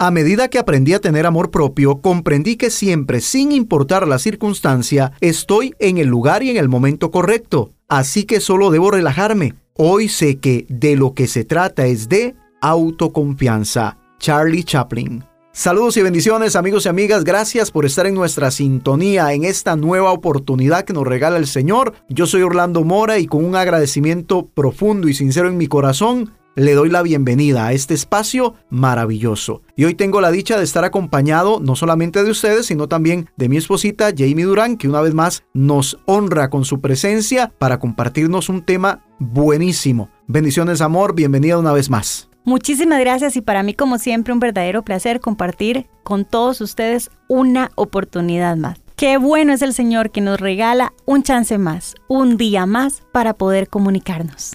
A 0.00 0.12
medida 0.12 0.46
que 0.46 0.60
aprendí 0.60 0.94
a 0.94 1.00
tener 1.00 1.26
amor 1.26 1.50
propio, 1.50 2.00
comprendí 2.00 2.54
que 2.54 2.70
siempre, 2.70 3.20
sin 3.20 3.50
importar 3.50 4.06
la 4.06 4.20
circunstancia, 4.20 5.10
estoy 5.20 5.74
en 5.80 5.98
el 5.98 6.06
lugar 6.06 6.44
y 6.44 6.50
en 6.50 6.56
el 6.56 6.68
momento 6.68 7.10
correcto. 7.10 7.72
Así 7.88 8.22
que 8.22 8.38
solo 8.38 8.70
debo 8.70 8.92
relajarme. 8.92 9.54
Hoy 9.74 10.08
sé 10.08 10.38
que 10.38 10.66
de 10.68 10.94
lo 10.94 11.14
que 11.14 11.26
se 11.26 11.44
trata 11.44 11.86
es 11.86 12.08
de 12.08 12.36
autoconfianza. 12.60 13.98
Charlie 14.20 14.62
Chaplin. 14.62 15.24
Saludos 15.50 15.96
y 15.96 16.02
bendiciones 16.02 16.54
amigos 16.54 16.86
y 16.86 16.88
amigas, 16.88 17.24
gracias 17.24 17.72
por 17.72 17.84
estar 17.84 18.06
en 18.06 18.14
nuestra 18.14 18.52
sintonía 18.52 19.32
en 19.32 19.42
esta 19.42 19.74
nueva 19.74 20.12
oportunidad 20.12 20.84
que 20.84 20.92
nos 20.92 21.04
regala 21.04 21.38
el 21.38 21.48
Señor. 21.48 21.94
Yo 22.08 22.28
soy 22.28 22.42
Orlando 22.42 22.84
Mora 22.84 23.18
y 23.18 23.26
con 23.26 23.44
un 23.44 23.56
agradecimiento 23.56 24.46
profundo 24.46 25.08
y 25.08 25.14
sincero 25.14 25.48
en 25.48 25.56
mi 25.56 25.66
corazón, 25.66 26.30
le 26.58 26.74
doy 26.74 26.90
la 26.90 27.02
bienvenida 27.02 27.66
a 27.66 27.72
este 27.72 27.94
espacio 27.94 28.54
maravilloso. 28.68 29.62
Y 29.76 29.84
hoy 29.84 29.94
tengo 29.94 30.20
la 30.20 30.32
dicha 30.32 30.58
de 30.58 30.64
estar 30.64 30.84
acompañado 30.84 31.60
no 31.60 31.76
solamente 31.76 32.24
de 32.24 32.30
ustedes, 32.30 32.66
sino 32.66 32.88
también 32.88 33.28
de 33.36 33.48
mi 33.48 33.56
esposita 33.56 34.10
Jamie 34.16 34.44
Durán, 34.44 34.76
que 34.76 34.88
una 34.88 35.00
vez 35.00 35.14
más 35.14 35.44
nos 35.54 35.98
honra 36.06 36.50
con 36.50 36.64
su 36.64 36.80
presencia 36.80 37.52
para 37.58 37.78
compartirnos 37.78 38.48
un 38.48 38.62
tema 38.62 39.04
buenísimo. 39.20 40.10
Bendiciones, 40.26 40.80
amor, 40.80 41.14
bienvenida 41.14 41.58
una 41.58 41.72
vez 41.72 41.90
más. 41.90 42.28
Muchísimas 42.44 42.98
gracias 43.00 43.36
y 43.36 43.40
para 43.40 43.62
mí 43.62 43.74
como 43.74 43.98
siempre 43.98 44.32
un 44.32 44.40
verdadero 44.40 44.82
placer 44.82 45.20
compartir 45.20 45.86
con 46.02 46.24
todos 46.24 46.60
ustedes 46.60 47.10
una 47.28 47.70
oportunidad 47.76 48.56
más. 48.56 48.80
Qué 48.96 49.16
bueno 49.16 49.52
es 49.52 49.62
el 49.62 49.74
Señor 49.74 50.10
que 50.10 50.20
nos 50.20 50.40
regala 50.40 50.92
un 51.04 51.22
chance 51.22 51.56
más, 51.56 51.94
un 52.08 52.36
día 52.36 52.66
más 52.66 53.04
para 53.12 53.34
poder 53.34 53.68
comunicarnos. 53.68 54.54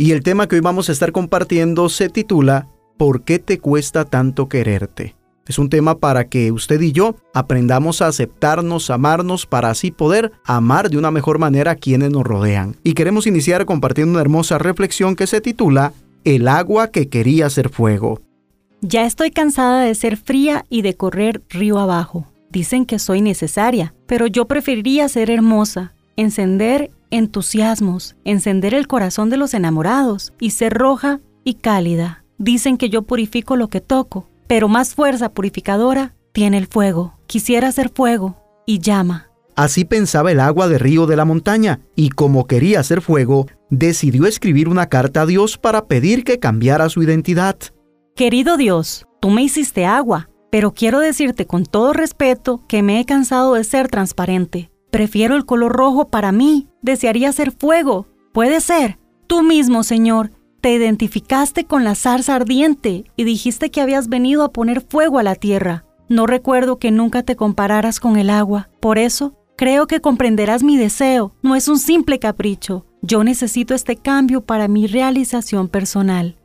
Y 0.00 0.12
el 0.12 0.22
tema 0.22 0.48
que 0.48 0.54
hoy 0.54 0.62
vamos 0.62 0.88
a 0.88 0.92
estar 0.92 1.12
compartiendo 1.12 1.90
se 1.90 2.08
titula 2.08 2.68
¿Por 2.96 3.22
qué 3.22 3.38
te 3.38 3.58
cuesta 3.58 4.06
tanto 4.06 4.48
quererte? 4.48 5.14
Es 5.46 5.58
un 5.58 5.68
tema 5.68 5.98
para 5.98 6.26
que 6.26 6.52
usted 6.52 6.80
y 6.80 6.92
yo 6.92 7.16
aprendamos 7.34 8.00
a 8.00 8.06
aceptarnos, 8.06 8.88
amarnos, 8.88 9.44
para 9.44 9.68
así 9.68 9.90
poder 9.90 10.32
amar 10.46 10.88
de 10.88 10.96
una 10.96 11.10
mejor 11.10 11.38
manera 11.38 11.72
a 11.72 11.76
quienes 11.76 12.10
nos 12.10 12.24
rodean. 12.24 12.76
Y 12.82 12.94
queremos 12.94 13.26
iniciar 13.26 13.66
compartiendo 13.66 14.12
una 14.12 14.22
hermosa 14.22 14.56
reflexión 14.56 15.16
que 15.16 15.26
se 15.26 15.42
titula 15.42 15.92
el 16.24 16.48
agua 16.48 16.90
que 16.90 17.10
quería 17.10 17.50
ser 17.50 17.68
fuego. 17.68 18.22
Ya 18.80 19.04
estoy 19.04 19.30
cansada 19.30 19.82
de 19.82 19.94
ser 19.94 20.16
fría 20.16 20.64
y 20.70 20.80
de 20.80 20.96
correr 20.96 21.42
río 21.50 21.78
abajo. 21.78 22.26
Dicen 22.48 22.86
que 22.86 22.98
soy 22.98 23.20
necesaria, 23.20 23.92
pero 24.06 24.26
yo 24.26 24.46
preferiría 24.46 25.10
ser 25.10 25.30
hermosa, 25.30 25.92
encender 26.16 26.90
entusiasmos, 27.10 28.16
encender 28.24 28.74
el 28.74 28.86
corazón 28.86 29.30
de 29.30 29.36
los 29.36 29.54
enamorados 29.54 30.32
y 30.40 30.50
ser 30.50 30.74
roja 30.74 31.20
y 31.44 31.54
cálida. 31.54 32.24
Dicen 32.38 32.76
que 32.76 32.88
yo 32.88 33.02
purifico 33.02 33.56
lo 33.56 33.68
que 33.68 33.80
toco, 33.80 34.28
pero 34.46 34.68
más 34.68 34.94
fuerza 34.94 35.30
purificadora 35.32 36.14
tiene 36.32 36.58
el 36.58 36.66
fuego. 36.66 37.18
Quisiera 37.26 37.70
ser 37.72 37.90
fuego 37.90 38.36
y 38.66 38.78
llama. 38.78 39.30
Así 39.56 39.84
pensaba 39.84 40.32
el 40.32 40.40
agua 40.40 40.68
de 40.68 40.78
río 40.78 41.06
de 41.06 41.16
la 41.16 41.24
montaña, 41.24 41.80
y 41.94 42.08
como 42.10 42.46
quería 42.46 42.82
ser 42.82 43.02
fuego, 43.02 43.46
decidió 43.68 44.26
escribir 44.26 44.68
una 44.68 44.88
carta 44.88 45.22
a 45.22 45.26
Dios 45.26 45.58
para 45.58 45.86
pedir 45.86 46.24
que 46.24 46.38
cambiara 46.38 46.88
su 46.88 47.02
identidad. 47.02 47.56
Querido 48.16 48.56
Dios, 48.56 49.06
tú 49.20 49.30
me 49.30 49.42
hiciste 49.42 49.84
agua, 49.84 50.30
pero 50.50 50.72
quiero 50.72 50.98
decirte 50.98 51.46
con 51.46 51.64
todo 51.64 51.92
respeto 51.92 52.62
que 52.68 52.82
me 52.82 53.00
he 53.00 53.04
cansado 53.04 53.54
de 53.54 53.64
ser 53.64 53.88
transparente. 53.88 54.69
Prefiero 54.90 55.36
el 55.36 55.46
color 55.46 55.72
rojo 55.72 56.08
para 56.08 56.32
mí, 56.32 56.68
desearía 56.82 57.32
ser 57.32 57.52
fuego. 57.52 58.06
Puede 58.32 58.60
ser. 58.60 58.98
Tú 59.26 59.42
mismo, 59.42 59.84
Señor, 59.84 60.32
te 60.60 60.74
identificaste 60.74 61.64
con 61.64 61.84
la 61.84 61.94
zarza 61.94 62.34
ardiente 62.34 63.04
y 63.16 63.24
dijiste 63.24 63.70
que 63.70 63.80
habías 63.80 64.08
venido 64.08 64.42
a 64.42 64.52
poner 64.52 64.80
fuego 64.80 65.18
a 65.18 65.22
la 65.22 65.34
tierra. 65.34 65.84
No 66.08 66.26
recuerdo 66.26 66.78
que 66.78 66.90
nunca 66.90 67.22
te 67.22 67.36
compararas 67.36 68.00
con 68.00 68.16
el 68.16 68.30
agua. 68.30 68.68
Por 68.80 68.98
eso, 68.98 69.34
creo 69.56 69.86
que 69.86 70.00
comprenderás 70.00 70.64
mi 70.64 70.76
deseo. 70.76 71.32
No 71.40 71.54
es 71.54 71.68
un 71.68 71.78
simple 71.78 72.18
capricho. 72.18 72.84
Yo 73.00 73.22
necesito 73.22 73.74
este 73.74 73.96
cambio 73.96 74.40
para 74.40 74.66
mi 74.66 74.88
realización 74.88 75.68
personal. 75.68 76.36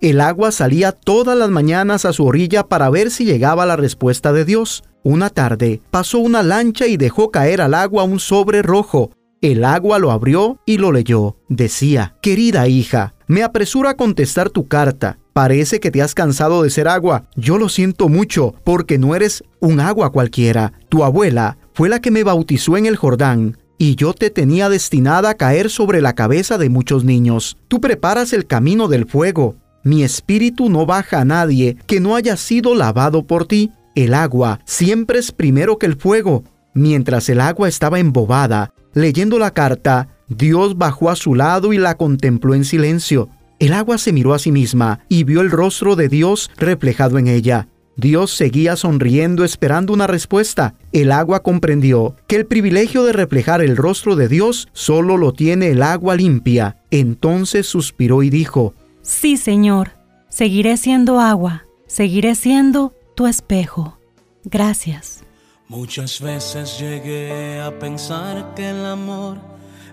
El 0.00 0.22
agua 0.22 0.50
salía 0.50 0.92
todas 0.92 1.36
las 1.36 1.50
mañanas 1.50 2.06
a 2.06 2.14
su 2.14 2.24
orilla 2.24 2.66
para 2.66 2.88
ver 2.88 3.10
si 3.10 3.26
llegaba 3.26 3.66
la 3.66 3.76
respuesta 3.76 4.32
de 4.32 4.46
Dios. 4.46 4.82
Una 5.02 5.28
tarde 5.28 5.82
pasó 5.90 6.20
una 6.20 6.42
lancha 6.42 6.86
y 6.86 6.96
dejó 6.96 7.30
caer 7.30 7.60
al 7.60 7.74
agua 7.74 8.04
un 8.04 8.18
sobre 8.18 8.62
rojo. 8.62 9.10
El 9.42 9.62
agua 9.62 9.98
lo 9.98 10.10
abrió 10.10 10.58
y 10.64 10.78
lo 10.78 10.90
leyó. 10.90 11.36
Decía, 11.50 12.16
Querida 12.22 12.66
hija, 12.66 13.14
me 13.26 13.42
apresura 13.42 13.90
a 13.90 13.96
contestar 13.96 14.48
tu 14.48 14.68
carta. 14.68 15.18
Parece 15.34 15.80
que 15.80 15.90
te 15.90 16.00
has 16.00 16.14
cansado 16.14 16.62
de 16.62 16.70
ser 16.70 16.88
agua. 16.88 17.24
Yo 17.36 17.58
lo 17.58 17.68
siento 17.68 18.08
mucho, 18.08 18.54
porque 18.64 18.96
no 18.96 19.14
eres 19.14 19.44
un 19.60 19.80
agua 19.80 20.12
cualquiera. 20.12 20.72
Tu 20.88 21.04
abuela 21.04 21.58
fue 21.74 21.90
la 21.90 22.00
que 22.00 22.10
me 22.10 22.24
bautizó 22.24 22.78
en 22.78 22.86
el 22.86 22.96
Jordán 22.96 23.58
y 23.82 23.94
yo 23.94 24.12
te 24.12 24.28
tenía 24.28 24.68
destinada 24.68 25.30
a 25.30 25.34
caer 25.38 25.70
sobre 25.70 26.02
la 26.02 26.14
cabeza 26.14 26.58
de 26.58 26.68
muchos 26.68 27.02
niños. 27.02 27.56
Tú 27.66 27.80
preparas 27.80 28.34
el 28.34 28.46
camino 28.46 28.88
del 28.88 29.06
fuego. 29.06 29.56
Mi 29.82 30.02
espíritu 30.02 30.68
no 30.68 30.84
baja 30.84 31.20
a 31.20 31.24
nadie 31.24 31.76
que 31.86 32.00
no 32.00 32.16
haya 32.16 32.36
sido 32.36 32.74
lavado 32.74 33.26
por 33.26 33.46
ti. 33.46 33.72
El 33.94 34.14
agua 34.14 34.60
siempre 34.64 35.18
es 35.18 35.32
primero 35.32 35.78
que 35.78 35.86
el 35.86 35.96
fuego. 35.96 36.44
Mientras 36.74 37.28
el 37.28 37.40
agua 37.40 37.68
estaba 37.68 37.98
embobada, 37.98 38.72
leyendo 38.92 39.38
la 39.38 39.52
carta, 39.52 40.08
Dios 40.28 40.78
bajó 40.78 41.10
a 41.10 41.16
su 41.16 41.34
lado 41.34 41.72
y 41.72 41.78
la 41.78 41.96
contempló 41.96 42.54
en 42.54 42.64
silencio. 42.64 43.28
El 43.58 43.72
agua 43.72 43.98
se 43.98 44.12
miró 44.12 44.32
a 44.32 44.38
sí 44.38 44.52
misma 44.52 45.00
y 45.08 45.24
vio 45.24 45.40
el 45.40 45.50
rostro 45.50 45.96
de 45.96 46.08
Dios 46.08 46.50
reflejado 46.56 47.18
en 47.18 47.26
ella. 47.26 47.68
Dios 47.96 48.30
seguía 48.30 48.76
sonriendo 48.76 49.44
esperando 49.44 49.92
una 49.92 50.06
respuesta. 50.06 50.74
El 50.92 51.12
agua 51.12 51.42
comprendió 51.42 52.16
que 52.26 52.36
el 52.36 52.46
privilegio 52.46 53.04
de 53.04 53.12
reflejar 53.12 53.60
el 53.60 53.76
rostro 53.76 54.16
de 54.16 54.28
Dios 54.28 54.68
solo 54.72 55.18
lo 55.18 55.32
tiene 55.32 55.68
el 55.68 55.82
agua 55.82 56.16
limpia. 56.16 56.78
Entonces 56.90 57.66
suspiró 57.66 58.22
y 58.22 58.30
dijo, 58.30 58.74
Sí, 59.02 59.36
Señor, 59.36 59.92
seguiré 60.28 60.76
siendo 60.76 61.20
agua, 61.20 61.64
seguiré 61.86 62.34
siendo 62.34 62.94
tu 63.14 63.26
espejo. 63.26 63.98
Gracias. 64.44 65.24
Muchas 65.68 66.20
veces 66.20 66.78
llegué 66.78 67.60
a 67.60 67.78
pensar 67.78 68.54
que 68.54 68.70
el 68.70 68.84
amor 68.84 69.38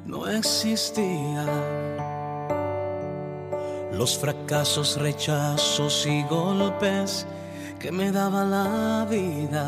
no 0.06 0.28
existía. 0.28 1.46
Los 3.94 4.18
fracasos, 4.18 4.98
rechazos 5.00 6.06
y 6.06 6.24
golpes 6.24 7.26
que 7.80 7.92
me 7.92 8.12
daba 8.12 8.44
la 8.44 9.08
vida. 9.10 9.66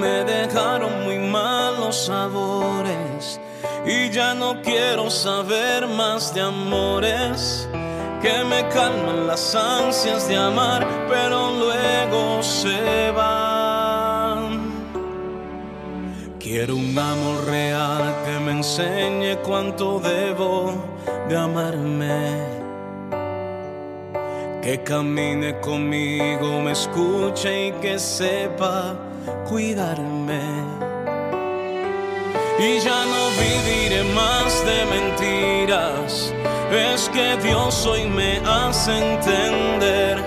Me 0.00 0.24
dejaron 0.24 1.04
muy 1.04 1.18
malos 1.18 2.06
sabores 2.06 2.77
y 3.88 4.10
ya 4.10 4.34
no 4.34 4.60
quiero 4.60 5.10
saber 5.10 5.86
más 5.86 6.34
de 6.34 6.42
amores 6.42 7.66
que 8.20 8.44
me 8.44 8.68
calman 8.68 9.26
las 9.26 9.54
ansias 9.54 10.28
de 10.28 10.36
amar, 10.36 10.86
pero 11.08 11.50
luego 11.52 12.42
se 12.42 13.10
van. 13.12 14.68
Quiero 16.38 16.76
un 16.76 16.98
amor 16.98 17.46
real 17.46 18.14
que 18.26 18.38
me 18.44 18.52
enseñe 18.52 19.36
cuánto 19.42 20.00
debo 20.00 20.74
de 21.28 21.36
amarme 21.36 22.58
que 24.62 24.82
camine 24.82 25.58
conmigo, 25.60 26.60
me 26.60 26.72
escuche 26.72 27.68
y 27.68 27.72
que 27.80 27.98
sepa 27.98 28.96
cuidarme. 29.48 30.87
Y 32.58 32.80
ya 32.80 33.04
no 33.04 33.30
viviré 33.38 34.02
más 34.14 34.64
de 34.66 34.84
mentiras, 34.86 36.34
es 36.72 37.08
que 37.10 37.36
Dios 37.36 37.86
hoy 37.86 38.04
me 38.06 38.38
hace 38.44 38.98
entender 38.98 40.22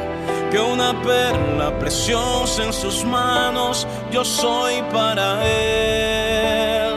que 0.50 0.60
una 0.60 0.94
perla 1.02 1.78
preciosa 1.80 2.64
en 2.64 2.74
sus 2.74 3.04
manos 3.04 3.86
yo 4.12 4.24
soy 4.24 4.82
para 4.94 5.46
Él. 5.46 6.96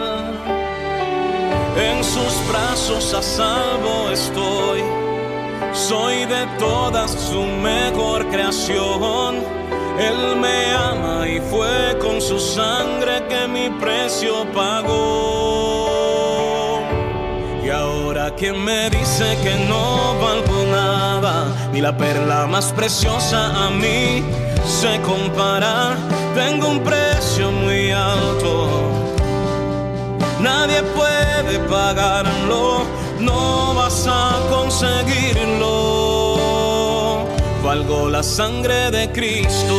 En 1.76 2.04
sus 2.04 2.48
brazos 2.48 3.12
a 3.14 3.22
salvo 3.22 4.10
estoy 4.10 4.82
soy 5.74 6.24
de 6.26 6.46
todas 6.58 7.10
su 7.10 7.42
mejor 7.42 8.28
creación. 8.28 9.63
Él 9.98 10.36
me 10.36 10.72
ama 10.74 11.28
y 11.28 11.40
fue 11.40 11.96
con 12.00 12.20
su 12.20 12.38
sangre 12.38 13.24
que 13.28 13.46
mi 13.48 13.70
precio 13.70 14.44
pagó. 14.52 15.92
Y 17.64 17.70
ahora 17.70 18.34
quien 18.34 18.62
me 18.62 18.90
dice 18.90 19.38
que 19.42 19.54
no 19.68 20.18
valgo 20.20 20.64
nada, 20.70 21.46
ni 21.72 21.80
la 21.80 21.96
perla 21.96 22.46
más 22.46 22.72
preciosa 22.72 23.66
a 23.66 23.70
mí 23.70 24.22
se 24.64 25.00
compara. 25.02 25.96
Tengo 26.34 26.68
un 26.68 26.80
precio 26.80 27.50
muy 27.52 27.90
alto, 27.92 28.68
nadie 30.40 30.82
puede 30.82 31.58
pagarlo 31.68 33.04
no 33.20 33.74
vas 33.74 34.06
a 34.06 34.38
conseguirlo. 34.50 35.93
Valgo 37.64 38.10
la 38.10 38.22
sangre 38.22 38.90
de 38.90 39.10
Cristo. 39.10 39.74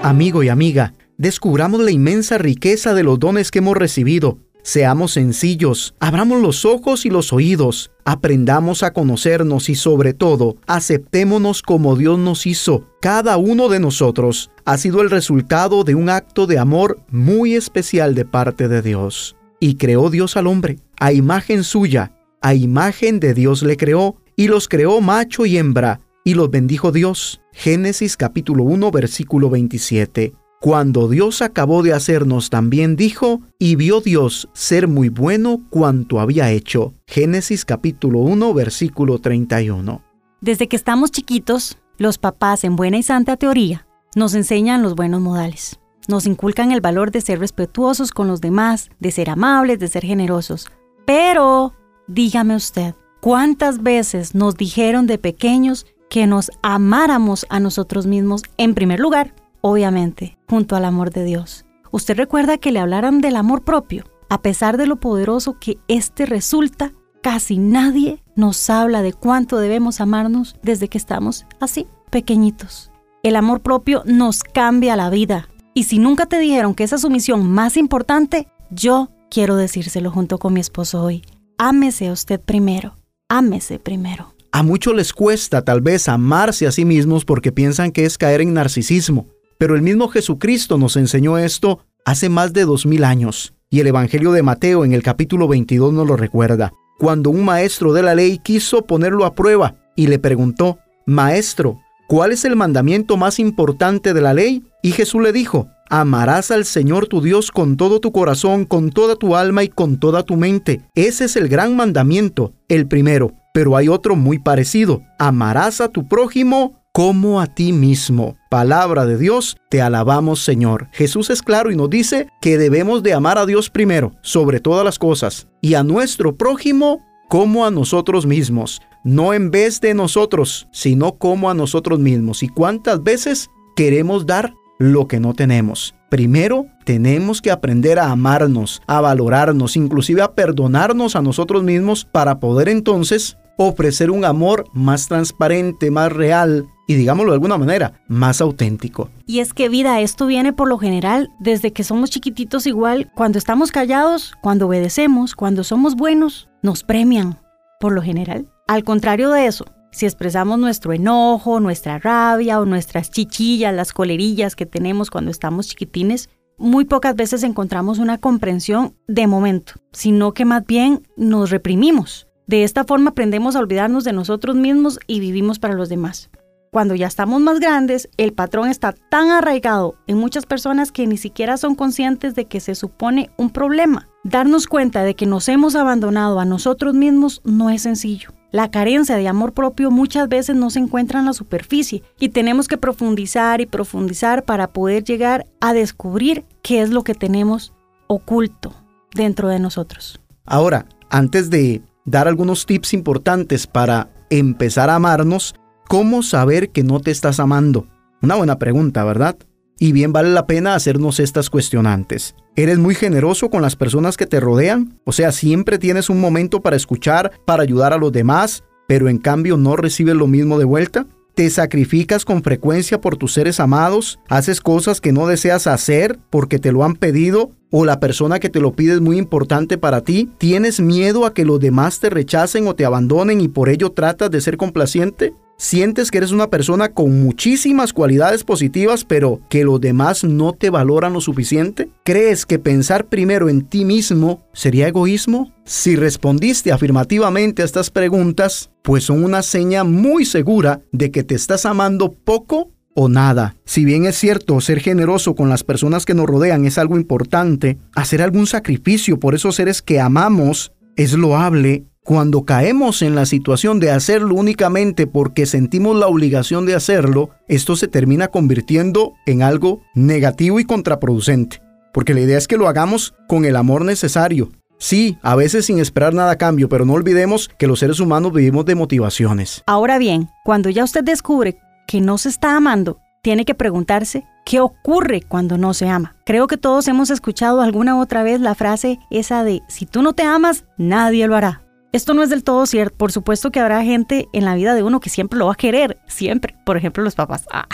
Amigo 0.00 0.44
y 0.44 0.48
amiga, 0.48 0.94
descubramos 1.16 1.80
la 1.80 1.90
inmensa 1.90 2.38
riqueza 2.38 2.94
de 2.94 3.02
los 3.02 3.18
dones 3.18 3.50
que 3.50 3.58
hemos 3.58 3.76
recibido. 3.76 4.38
Seamos 4.62 5.12
sencillos, 5.12 5.94
abramos 5.98 6.40
los 6.40 6.64
ojos 6.64 7.04
y 7.04 7.10
los 7.10 7.32
oídos, 7.32 7.90
aprendamos 8.04 8.84
a 8.84 8.92
conocernos 8.92 9.68
y 9.70 9.74
sobre 9.74 10.14
todo, 10.14 10.56
aceptémonos 10.68 11.62
como 11.62 11.96
Dios 11.96 12.18
nos 12.18 12.46
hizo. 12.46 12.84
Cada 13.00 13.38
uno 13.38 13.68
de 13.68 13.80
nosotros 13.80 14.50
ha 14.66 14.78
sido 14.78 15.00
el 15.00 15.10
resultado 15.10 15.82
de 15.82 15.96
un 15.96 16.10
acto 16.10 16.46
de 16.46 16.58
amor 16.58 17.00
muy 17.10 17.54
especial 17.54 18.14
de 18.14 18.24
parte 18.24 18.68
de 18.68 18.82
Dios. 18.82 19.34
Y 19.58 19.74
creó 19.74 20.10
Dios 20.10 20.36
al 20.36 20.46
hombre, 20.46 20.78
a 21.00 21.12
imagen 21.12 21.64
suya, 21.64 22.12
a 22.40 22.54
imagen 22.54 23.20
de 23.20 23.34
Dios 23.34 23.62
le 23.62 23.76
creó, 23.76 24.16
y 24.36 24.48
los 24.48 24.68
creó 24.68 25.00
macho 25.00 25.46
y 25.46 25.58
hembra, 25.58 26.00
y 26.24 26.34
los 26.34 26.50
bendijo 26.50 26.92
Dios. 26.92 27.40
Génesis 27.52 28.16
capítulo 28.16 28.64
1 28.64 28.90
versículo 28.90 29.50
27. 29.50 30.32
Cuando 30.60 31.08
Dios 31.08 31.40
acabó 31.40 31.82
de 31.82 31.92
hacernos 31.92 32.50
también 32.50 32.96
dijo, 32.96 33.40
y 33.58 33.76
vio 33.76 34.00
Dios 34.00 34.48
ser 34.52 34.88
muy 34.88 35.08
bueno 35.08 35.60
cuanto 35.70 36.20
había 36.20 36.50
hecho. 36.50 36.94
Génesis 37.06 37.64
capítulo 37.64 38.20
1 38.20 38.54
versículo 38.54 39.18
31. 39.18 40.02
Desde 40.40 40.68
que 40.68 40.76
estamos 40.76 41.10
chiquitos, 41.10 41.78
los 41.96 42.18
papás 42.18 42.64
en 42.64 42.76
buena 42.76 42.98
y 42.98 43.02
santa 43.02 43.36
teoría 43.36 43.86
nos 44.14 44.34
enseñan 44.34 44.82
los 44.82 44.94
buenos 44.94 45.20
modales. 45.20 45.78
Nos 46.08 46.26
inculcan 46.26 46.72
el 46.72 46.80
valor 46.80 47.10
de 47.10 47.20
ser 47.20 47.38
respetuosos 47.38 48.10
con 48.10 48.28
los 48.28 48.40
demás, 48.40 48.90
de 48.98 49.12
ser 49.12 49.30
amables, 49.30 49.78
de 49.78 49.88
ser 49.88 50.04
generosos. 50.04 50.68
Pero, 51.06 51.74
dígame 52.08 52.56
usted, 52.56 52.94
¿cuántas 53.20 53.82
veces 53.82 54.34
nos 54.34 54.56
dijeron 54.56 55.06
de 55.06 55.18
pequeños 55.18 55.86
que 56.10 56.26
nos 56.26 56.50
amáramos 56.62 57.46
a 57.50 57.60
nosotros 57.60 58.06
mismos 58.06 58.42
en 58.56 58.74
primer 58.74 58.98
lugar, 58.98 59.34
obviamente, 59.60 60.36
junto 60.48 60.74
al 60.74 60.84
amor 60.84 61.10
de 61.10 61.24
Dios? 61.24 61.64
Usted 61.92 62.16
recuerda 62.16 62.58
que 62.58 62.72
le 62.72 62.80
hablaran 62.80 63.20
del 63.20 63.36
amor 63.36 63.62
propio. 63.62 64.04
A 64.30 64.42
pesar 64.42 64.76
de 64.76 64.86
lo 64.86 64.96
poderoso 64.96 65.58
que 65.58 65.78
éste 65.88 66.26
resulta, 66.26 66.92
casi 67.22 67.58
nadie 67.58 68.22
nos 68.36 68.68
habla 68.68 69.02
de 69.02 69.12
cuánto 69.12 69.58
debemos 69.58 70.00
amarnos 70.00 70.56
desde 70.62 70.88
que 70.88 70.98
estamos 70.98 71.46
así, 71.60 71.86
pequeñitos. 72.10 72.90
El 73.22 73.36
amor 73.36 73.60
propio 73.60 74.02
nos 74.04 74.42
cambia 74.42 74.96
la 74.96 75.10
vida, 75.10 75.48
y 75.74 75.84
si 75.84 75.98
nunca 75.98 76.26
te 76.26 76.38
dijeron 76.38 76.74
que 76.74 76.84
esa 76.84 76.96
es 76.96 77.02
su 77.02 77.10
misión 77.10 77.50
más 77.50 77.76
importante, 77.76 78.48
yo 78.70 79.10
quiero 79.30 79.56
decírselo 79.56 80.10
junto 80.10 80.38
con 80.38 80.52
mi 80.52 80.60
esposo 80.60 81.02
hoy. 81.02 81.22
Ámese 81.60 82.12
usted 82.12 82.40
primero. 82.40 82.94
Ámese 83.28 83.80
primero. 83.80 84.32
A 84.52 84.62
muchos 84.62 84.94
les 84.94 85.12
cuesta 85.12 85.62
tal 85.62 85.80
vez 85.80 86.08
amarse 86.08 86.68
a 86.68 86.72
sí 86.72 86.84
mismos 86.84 87.24
porque 87.24 87.50
piensan 87.50 87.90
que 87.90 88.04
es 88.04 88.16
caer 88.16 88.40
en 88.40 88.54
narcisismo, 88.54 89.26
pero 89.58 89.74
el 89.74 89.82
mismo 89.82 90.06
Jesucristo 90.06 90.78
nos 90.78 90.96
enseñó 90.96 91.36
esto 91.36 91.80
hace 92.04 92.28
más 92.28 92.52
de 92.52 92.64
dos 92.64 92.86
mil 92.86 93.02
años, 93.02 93.54
y 93.70 93.80
el 93.80 93.88
Evangelio 93.88 94.30
de 94.30 94.44
Mateo 94.44 94.84
en 94.84 94.92
el 94.92 95.02
capítulo 95.02 95.48
22 95.48 95.92
nos 95.92 96.06
lo 96.06 96.16
recuerda, 96.16 96.72
cuando 96.96 97.30
un 97.30 97.44
maestro 97.44 97.92
de 97.92 98.02
la 98.02 98.14
ley 98.14 98.38
quiso 98.38 98.86
ponerlo 98.86 99.24
a 99.24 99.34
prueba 99.34 99.74
y 99.96 100.06
le 100.06 100.20
preguntó, 100.20 100.78
Maestro, 101.06 101.80
¿cuál 102.06 102.30
es 102.30 102.44
el 102.44 102.54
mandamiento 102.54 103.16
más 103.16 103.40
importante 103.40 104.14
de 104.14 104.20
la 104.20 104.32
ley? 104.32 104.62
Y 104.80 104.92
Jesús 104.92 105.20
le 105.22 105.32
dijo, 105.32 105.66
amarás 105.90 106.50
al 106.50 106.64
Señor 106.64 107.06
tu 107.06 107.20
Dios 107.20 107.50
con 107.50 107.76
todo 107.76 108.00
tu 108.00 108.12
corazón, 108.12 108.64
con 108.64 108.90
toda 108.90 109.16
tu 109.16 109.36
alma 109.36 109.64
y 109.64 109.68
con 109.68 109.98
toda 109.98 110.22
tu 110.22 110.36
mente. 110.36 110.82
Ese 110.94 111.24
es 111.24 111.36
el 111.36 111.48
gran 111.48 111.76
mandamiento, 111.76 112.52
el 112.68 112.86
primero. 112.86 113.32
Pero 113.54 113.76
hay 113.76 113.88
otro 113.88 114.14
muy 114.14 114.38
parecido, 114.38 115.02
amarás 115.18 115.80
a 115.80 115.88
tu 115.88 116.06
prójimo 116.06 116.78
como 116.92 117.40
a 117.40 117.46
ti 117.46 117.72
mismo. 117.72 118.36
Palabra 118.50 119.06
de 119.06 119.18
Dios, 119.18 119.56
te 119.68 119.80
alabamos 119.80 120.40
Señor. 120.40 120.88
Jesús 120.92 121.30
es 121.30 121.42
claro 121.42 121.70
y 121.70 121.76
nos 121.76 121.90
dice 121.90 122.28
que 122.40 122.58
debemos 122.58 123.02
de 123.02 123.14
amar 123.14 123.38
a 123.38 123.46
Dios 123.46 123.70
primero, 123.70 124.12
sobre 124.22 124.60
todas 124.60 124.84
las 124.84 124.98
cosas, 124.98 125.48
y 125.60 125.74
a 125.74 125.82
nuestro 125.82 126.36
prójimo 126.36 127.00
como 127.28 127.66
a 127.66 127.70
nosotros 127.70 128.26
mismos. 128.26 128.80
No 129.04 129.32
en 129.32 129.50
vez 129.50 129.80
de 129.80 129.94
nosotros, 129.94 130.66
sino 130.72 131.18
como 131.18 131.50
a 131.50 131.54
nosotros 131.54 132.00
mismos. 132.00 132.42
¿Y 132.42 132.48
cuántas 132.48 133.02
veces 133.02 133.48
queremos 133.76 134.26
dar 134.26 134.54
lo 134.78 135.08
que 135.08 135.20
no 135.20 135.34
tenemos. 135.34 135.94
Primero, 136.08 136.66
tenemos 136.84 137.42
que 137.42 137.50
aprender 137.50 137.98
a 137.98 138.10
amarnos, 138.10 138.80
a 138.86 139.00
valorarnos, 139.00 139.76
inclusive 139.76 140.22
a 140.22 140.32
perdonarnos 140.32 141.16
a 141.16 141.22
nosotros 141.22 141.62
mismos 141.62 142.04
para 142.04 142.40
poder 142.40 142.68
entonces 142.68 143.36
ofrecer 143.58 144.10
un 144.10 144.24
amor 144.24 144.64
más 144.72 145.08
transparente, 145.08 145.90
más 145.90 146.12
real 146.12 146.66
y 146.86 146.94
digámoslo 146.94 147.32
de 147.32 147.36
alguna 147.36 147.58
manera, 147.58 148.00
más 148.06 148.40
auténtico. 148.40 149.10
Y 149.26 149.40
es 149.40 149.52
que 149.52 149.68
vida, 149.68 150.00
esto 150.00 150.26
viene 150.26 150.54
por 150.54 150.68
lo 150.68 150.78
general 150.78 151.28
desde 151.38 151.72
que 151.72 151.84
somos 151.84 152.08
chiquititos 152.08 152.66
igual, 152.66 153.10
cuando 153.14 153.36
estamos 153.36 153.70
callados, 153.70 154.32
cuando 154.40 154.68
obedecemos, 154.68 155.34
cuando 155.34 155.64
somos 155.64 155.96
buenos, 155.96 156.48
nos 156.62 156.84
premian, 156.84 157.38
por 157.78 157.92
lo 157.92 158.00
general. 158.00 158.46
Al 158.66 158.84
contrario 158.84 159.30
de 159.30 159.46
eso, 159.46 159.66
si 159.90 160.06
expresamos 160.06 160.58
nuestro 160.58 160.92
enojo, 160.92 161.60
nuestra 161.60 161.98
rabia 161.98 162.60
o 162.60 162.64
nuestras 162.64 163.10
chichillas, 163.10 163.74
las 163.74 163.92
colerillas 163.92 164.56
que 164.56 164.66
tenemos 164.66 165.10
cuando 165.10 165.30
estamos 165.30 165.68
chiquitines, 165.68 166.28
muy 166.58 166.84
pocas 166.84 167.14
veces 167.14 167.42
encontramos 167.44 167.98
una 167.98 168.18
comprensión 168.18 168.94
de 169.06 169.26
momento, 169.26 169.74
sino 169.92 170.34
que 170.34 170.44
más 170.44 170.66
bien 170.66 171.02
nos 171.16 171.50
reprimimos. 171.50 172.26
De 172.46 172.64
esta 172.64 172.84
forma 172.84 173.10
aprendemos 173.10 173.56
a 173.56 173.60
olvidarnos 173.60 174.04
de 174.04 174.12
nosotros 174.12 174.56
mismos 174.56 174.98
y 175.06 175.20
vivimos 175.20 175.58
para 175.58 175.74
los 175.74 175.88
demás. 175.88 176.30
Cuando 176.70 176.94
ya 176.94 177.06
estamos 177.06 177.40
más 177.40 177.60
grandes, 177.60 178.10
el 178.18 178.34
patrón 178.34 178.68
está 178.68 178.92
tan 178.92 179.30
arraigado 179.30 179.94
en 180.06 180.18
muchas 180.18 180.44
personas 180.44 180.92
que 180.92 181.06
ni 181.06 181.16
siquiera 181.16 181.56
son 181.56 181.74
conscientes 181.74 182.34
de 182.34 182.44
que 182.44 182.60
se 182.60 182.74
supone 182.74 183.30
un 183.38 183.50
problema. 183.50 184.08
Darnos 184.22 184.66
cuenta 184.66 185.02
de 185.02 185.14
que 185.14 185.24
nos 185.24 185.48
hemos 185.48 185.76
abandonado 185.76 186.40
a 186.40 186.44
nosotros 186.44 186.94
mismos 186.94 187.40
no 187.44 187.70
es 187.70 187.82
sencillo. 187.82 188.37
La 188.50 188.70
carencia 188.70 189.16
de 189.16 189.28
amor 189.28 189.52
propio 189.52 189.90
muchas 189.90 190.26
veces 190.28 190.56
no 190.56 190.70
se 190.70 190.78
encuentra 190.78 191.20
en 191.20 191.26
la 191.26 191.34
superficie 191.34 192.02
y 192.18 192.30
tenemos 192.30 192.66
que 192.66 192.78
profundizar 192.78 193.60
y 193.60 193.66
profundizar 193.66 194.44
para 194.44 194.68
poder 194.68 195.04
llegar 195.04 195.46
a 195.60 195.74
descubrir 195.74 196.46
qué 196.62 196.80
es 196.80 196.88
lo 196.88 197.04
que 197.04 197.14
tenemos 197.14 197.74
oculto 198.06 198.72
dentro 199.14 199.48
de 199.48 199.58
nosotros. 199.58 200.18
Ahora, 200.46 200.86
antes 201.10 201.50
de 201.50 201.82
dar 202.06 202.26
algunos 202.26 202.64
tips 202.64 202.94
importantes 202.94 203.66
para 203.66 204.08
empezar 204.30 204.88
a 204.88 204.94
amarnos, 204.94 205.54
¿cómo 205.86 206.22
saber 206.22 206.70
que 206.70 206.82
no 206.82 207.00
te 207.00 207.10
estás 207.10 207.40
amando? 207.40 207.86
Una 208.22 208.36
buena 208.36 208.58
pregunta, 208.58 209.04
¿verdad? 209.04 209.36
Y 209.78 209.92
bien 209.92 210.12
vale 210.12 210.30
la 210.30 210.46
pena 210.46 210.74
hacernos 210.74 211.20
estas 211.20 211.50
cuestionantes. 211.50 212.34
¿Eres 212.56 212.78
muy 212.78 212.96
generoso 212.96 213.48
con 213.48 213.62
las 213.62 213.76
personas 213.76 214.16
que 214.16 214.26
te 214.26 214.40
rodean? 214.40 214.98
O 215.04 215.12
sea, 215.12 215.30
siempre 215.30 215.78
tienes 215.78 216.10
un 216.10 216.20
momento 216.20 216.60
para 216.60 216.76
escuchar, 216.76 217.30
para 217.44 217.62
ayudar 217.62 217.92
a 217.92 217.98
los 217.98 218.10
demás, 218.10 218.64
pero 218.88 219.08
en 219.08 219.18
cambio 219.18 219.56
no 219.56 219.76
recibes 219.76 220.16
lo 220.16 220.26
mismo 220.26 220.58
de 220.58 220.64
vuelta. 220.64 221.06
¿Te 221.34 221.48
sacrificas 221.50 222.24
con 222.24 222.42
frecuencia 222.42 223.00
por 223.00 223.16
tus 223.16 223.34
seres 223.34 223.60
amados? 223.60 224.18
¿Haces 224.28 224.60
cosas 224.60 225.00
que 225.00 225.12
no 225.12 225.28
deseas 225.28 225.68
hacer 225.68 226.18
porque 226.30 226.58
te 226.58 226.72
lo 226.72 226.82
han 226.82 226.96
pedido? 226.96 227.52
¿O 227.70 227.84
la 227.84 228.00
persona 228.00 228.40
que 228.40 228.48
te 228.48 228.58
lo 228.58 228.72
pide 228.72 228.94
es 228.94 229.00
muy 229.00 229.18
importante 229.18 229.78
para 229.78 230.00
ti? 230.00 230.28
¿Tienes 230.38 230.80
miedo 230.80 231.24
a 231.24 231.34
que 231.34 231.44
los 231.44 231.60
demás 231.60 232.00
te 232.00 232.10
rechacen 232.10 232.66
o 232.66 232.74
te 232.74 232.84
abandonen 232.84 233.40
y 233.40 233.46
por 233.46 233.68
ello 233.68 233.92
tratas 233.92 234.32
de 234.32 234.40
ser 234.40 234.56
complaciente? 234.56 235.32
Sientes 235.58 236.10
que 236.10 236.18
eres 236.18 236.30
una 236.30 236.48
persona 236.48 236.88
con 236.88 237.22
muchísimas 237.22 237.92
cualidades 237.92 238.44
positivas, 238.44 239.04
pero 239.04 239.40
que 239.50 239.64
los 239.64 239.80
demás 239.80 240.24
no 240.24 240.52
te 240.52 240.70
valoran 240.70 241.12
lo 241.12 241.20
suficiente? 241.20 241.90
¿Crees 242.04 242.46
que 242.46 242.58
pensar 242.58 243.06
primero 243.06 243.48
en 243.48 243.62
ti 243.62 243.84
mismo 243.84 244.42
sería 244.54 244.88
egoísmo? 244.88 245.52
Si 245.64 245.96
respondiste 245.96 246.72
afirmativamente 246.72 247.62
a 247.62 247.64
estas 247.66 247.90
preguntas, 247.90 248.70
pues 248.82 249.04
son 249.04 249.22
una 249.22 249.42
seña 249.42 249.84
muy 249.84 250.24
segura 250.24 250.80
de 250.92 251.10
que 251.10 251.24
te 251.24 251.34
estás 251.34 251.66
amando 251.66 252.12
poco 252.12 252.70
o 252.94 253.08
nada. 253.08 253.54
Si 253.64 253.84
bien 253.84 254.06
es 254.06 254.16
cierto, 254.16 254.60
ser 254.60 254.80
generoso 254.80 255.34
con 255.34 255.48
las 255.48 255.62
personas 255.62 256.04
que 256.04 256.14
nos 256.14 256.26
rodean 256.26 256.64
es 256.64 256.78
algo 256.78 256.96
importante, 256.96 257.78
hacer 257.94 258.22
algún 258.22 258.46
sacrificio 258.46 259.20
por 259.20 259.34
esos 259.34 259.56
seres 259.56 259.82
que 259.82 260.00
amamos 260.00 260.72
es 260.96 261.12
loable 261.12 261.84
cuando 262.08 262.46
caemos 262.46 263.02
en 263.02 263.14
la 263.14 263.26
situación 263.26 263.80
de 263.80 263.90
hacerlo 263.90 264.34
únicamente 264.34 265.06
porque 265.06 265.44
sentimos 265.44 265.94
la 265.94 266.06
obligación 266.06 266.64
de 266.64 266.74
hacerlo, 266.74 267.28
esto 267.48 267.76
se 267.76 267.86
termina 267.86 268.28
convirtiendo 268.28 269.12
en 269.26 269.42
algo 269.42 269.82
negativo 269.94 270.58
y 270.58 270.64
contraproducente. 270.64 271.60
Porque 271.92 272.14
la 272.14 272.20
idea 272.20 272.38
es 272.38 272.48
que 272.48 272.56
lo 272.56 272.66
hagamos 272.66 273.12
con 273.28 273.44
el 273.44 273.56
amor 273.56 273.84
necesario. 273.84 274.48
Sí, 274.78 275.18
a 275.20 275.36
veces 275.36 275.66
sin 275.66 275.80
esperar 275.80 276.14
nada 276.14 276.30
a 276.30 276.38
cambio, 276.38 276.70
pero 276.70 276.86
no 276.86 276.94
olvidemos 276.94 277.50
que 277.58 277.66
los 277.66 277.80
seres 277.80 278.00
humanos 278.00 278.32
vivimos 278.32 278.64
de 278.64 278.74
motivaciones. 278.74 279.62
Ahora 279.66 279.98
bien, 279.98 280.30
cuando 280.46 280.70
ya 280.70 280.84
usted 280.84 281.04
descubre 281.04 281.58
que 281.86 282.00
no 282.00 282.16
se 282.16 282.30
está 282.30 282.56
amando, 282.56 283.00
tiene 283.20 283.44
que 283.44 283.54
preguntarse 283.54 284.24
qué 284.46 284.60
ocurre 284.60 285.20
cuando 285.28 285.58
no 285.58 285.74
se 285.74 285.90
ama. 285.90 286.16
Creo 286.24 286.46
que 286.46 286.56
todos 286.56 286.88
hemos 286.88 287.10
escuchado 287.10 287.60
alguna 287.60 288.00
otra 288.00 288.22
vez 288.22 288.40
la 288.40 288.54
frase 288.54 288.98
esa 289.10 289.44
de 289.44 289.60
si 289.68 289.84
tú 289.84 290.00
no 290.00 290.14
te 290.14 290.22
amas, 290.22 290.64
nadie 290.78 291.26
lo 291.26 291.36
hará. 291.36 291.67
Esto 291.90 292.12
no 292.12 292.22
es 292.22 292.28
del 292.28 292.44
todo 292.44 292.66
cierto. 292.66 292.96
Por 292.96 293.12
supuesto 293.12 293.50
que 293.50 293.60
habrá 293.60 293.82
gente 293.82 294.28
en 294.32 294.44
la 294.44 294.54
vida 294.54 294.74
de 294.74 294.82
uno 294.82 295.00
que 295.00 295.08
siempre 295.08 295.38
lo 295.38 295.46
va 295.46 295.52
a 295.52 295.56
querer, 295.56 295.98
siempre. 296.06 296.54
Por 296.66 296.76
ejemplo, 296.76 297.02
los 297.02 297.14
papás. 297.14 297.46
Ah, 297.50 297.66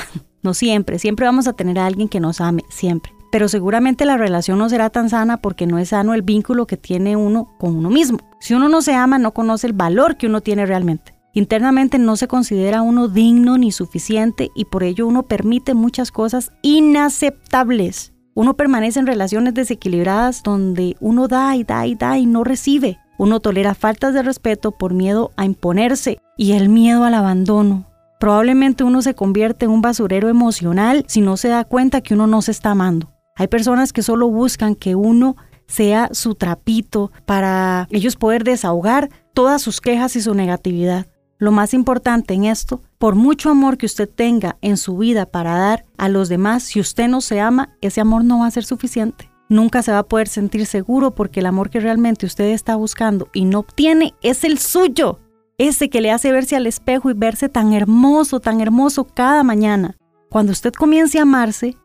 no 0.42 0.54
siempre, 0.54 0.99
siempre 0.99 1.26
vamos 1.26 1.49
a 1.49 1.54
tener 1.54 1.78
a 1.78 1.87
alguien 1.87 2.09
que 2.09 2.21
nos 2.21 2.40
ame, 2.40 2.62
siempre. 2.68 3.12
Pero 3.33 3.49
seguramente 3.49 4.04
la 4.04 4.16
relación 4.16 4.59
no 4.59 4.68
será 4.68 4.90
tan 4.90 5.11
sana 5.11 5.38
porque 5.38 5.66
no 5.66 5.78
es 5.78 5.88
sano 5.88 6.14
el 6.14 6.23
vínculo 6.23 6.68
que 6.68 6.76
tiene 6.76 7.16
uno 7.16 7.52
con 7.59 7.75
uno 7.75 7.90
mismo. 7.90 8.18
Si 8.38 8.54
uno 8.54 8.68
no 8.68 8.80
se 8.80 8.94
ama, 8.94 9.18
no 9.18 9.35
conoce 9.35 9.66
el 9.66 9.73
valor 9.73 10.16
que 10.16 10.28
uno 10.28 10.40
tiene 10.40 10.66
realmente. 10.66 11.14
Internamente 11.33 11.99
no 11.99 12.14
se 12.14 12.28
considera 12.28 12.83
uno 12.83 13.09
digno 13.09 13.59
ni 13.59 13.73
suficiente 13.73 14.52
y 14.54 14.66
por 14.66 14.85
ello 14.85 15.09
uno 15.09 15.25
permite 15.25 15.75
muchas 15.75 16.12
cosas 16.12 16.52
inaceptables. 16.62 18.12
Uno 18.35 18.54
permanece 18.54 19.00
en 19.00 19.09
relaciones 19.09 19.54
desequilibradas 19.54 20.44
donde 20.44 20.97
uno 21.00 21.26
da 21.26 21.56
y 21.56 21.64
da 21.64 21.88
y 21.88 21.97
da 21.97 22.18
y 22.18 22.26
no 22.26 22.44
recibe. 22.44 23.00
Uno 23.16 23.40
tolera 23.40 23.75
faltas 23.75 24.14
de 24.14 24.23
respeto 24.23 24.73
por 24.73 24.92
miedo 24.92 25.30
a 25.37 25.44
imponerse 25.44 26.18
y 26.37 26.52
el 26.52 26.68
miedo 26.68 27.04
al 27.04 27.14
abandono. 27.14 27.87
Probablemente 28.18 28.85
uno 28.85 29.02
se 29.02 29.14
convierte 29.14 29.66
en 29.66 29.71
un 29.71 29.83
basurero 29.83 30.28
emocional 30.28 31.04
si 31.09 31.21
no 31.21 31.37
se 31.37 31.49
da 31.49 31.64
cuenta 31.64 32.00
que 32.00 32.14
uno 32.14 32.26
no 32.26 32.42
se 32.42 32.50
está 32.50 32.71
amando. 32.71 33.12
Hay 33.37 33.49
personas 33.49 33.92
que 33.92 34.02
solo 34.02 34.28
buscan 34.28 34.75
que 34.75 34.94
uno 34.94 35.37
sea 35.66 36.09
su 36.12 36.35
trapito 36.35 37.11
para 37.26 37.88
ellos 37.90 38.16
poder 38.16 38.44
desahogar 38.44 39.11
todas 39.33 39.62
sus 39.62 39.80
quejas 39.80 40.16
y 40.16 40.21
su 40.21 40.35
negatividad. 40.35 41.06
Lo 41.38 41.52
más 41.52 41.75
importante 41.75 42.35
en 42.35 42.44
esto, 42.44 42.83
por 42.99 43.16
mucho 43.16 43.50
amor 43.50 43.76
que 43.76 43.87
usted 43.87 44.09
tenga 44.09 44.56
en 44.61 44.76
su 44.76 44.97
vida 44.97 45.26
para 45.26 45.59
dar 45.59 45.85
a 45.99 46.09
los 46.09 46.28
demás, 46.28 46.62
si 46.62 46.80
usted 46.80 47.09
no 47.09 47.21
se 47.21 47.40
ama, 47.40 47.76
ese 47.80 48.00
amor 48.00 48.25
no 48.25 48.40
va 48.40 48.47
a 48.47 48.52
ser 48.52 48.64
suficiente 48.64 49.34
nunca 49.48 49.82
se 49.82 49.92
va 49.92 49.98
a 49.98 50.08
poder 50.08 50.28
sentir 50.28 50.66
seguro 50.66 51.14
porque 51.14 51.40
el 51.40 51.46
amor 51.46 51.70
que 51.70 51.80
realmente 51.80 52.26
usted 52.26 52.46
está 52.46 52.76
buscando 52.76 53.28
y 53.32 53.44
no 53.44 53.60
obtiene 53.60 54.14
es 54.22 54.44
el 54.44 54.58
suyo. 54.58 55.20
Ese 55.58 55.88
que 55.88 56.00
le 56.00 56.10
hace 56.10 56.32
verse 56.32 56.56
al 56.56 56.66
espejo 56.66 57.10
y 57.10 57.14
verse 57.14 57.48
tan 57.48 57.72
hermoso, 57.72 58.40
tan 58.40 58.60
hermoso 58.60 59.04
cada 59.04 59.42
mañana. 59.44 59.96
Cuando 60.30 60.52
usted 60.52 60.72
comience 60.72 61.18
a 61.18 61.22
amarse, 61.22 61.76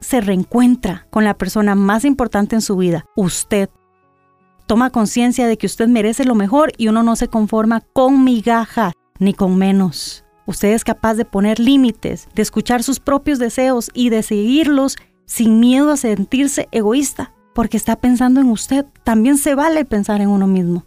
se 0.00 0.20
reencuentra 0.20 1.06
con 1.10 1.24
la 1.24 1.34
persona 1.34 1.74
más 1.74 2.04
importante 2.04 2.56
en 2.56 2.62
su 2.62 2.76
vida, 2.76 3.04
usted. 3.14 3.70
Toma 4.66 4.90
conciencia 4.90 5.46
de 5.46 5.56
que 5.56 5.66
usted 5.66 5.88
merece 5.88 6.24
lo 6.24 6.34
mejor 6.34 6.72
y 6.76 6.88
uno 6.88 7.02
no 7.02 7.16
se 7.16 7.28
conforma 7.28 7.80
con 7.92 8.24
migajas 8.24 8.92
ni 9.18 9.34
con 9.34 9.56
menos. 9.56 10.24
Usted 10.46 10.72
es 10.72 10.84
capaz 10.84 11.14
de 11.14 11.24
poner 11.24 11.58
límites, 11.58 12.28
de 12.34 12.42
escuchar 12.42 12.82
sus 12.82 13.00
propios 13.00 13.38
deseos 13.38 13.90
y 13.94 14.10
de 14.10 14.22
seguirlos 14.22 14.96
sin 15.26 15.60
miedo 15.60 15.90
a 15.90 15.96
sentirse 15.96 16.68
egoísta, 16.72 17.32
porque 17.54 17.76
está 17.76 17.96
pensando 17.96 18.40
en 18.40 18.48
usted. 18.48 18.86
También 19.04 19.38
se 19.38 19.54
vale 19.54 19.84
pensar 19.84 20.20
en 20.20 20.28
uno 20.28 20.46
mismo. 20.46 20.84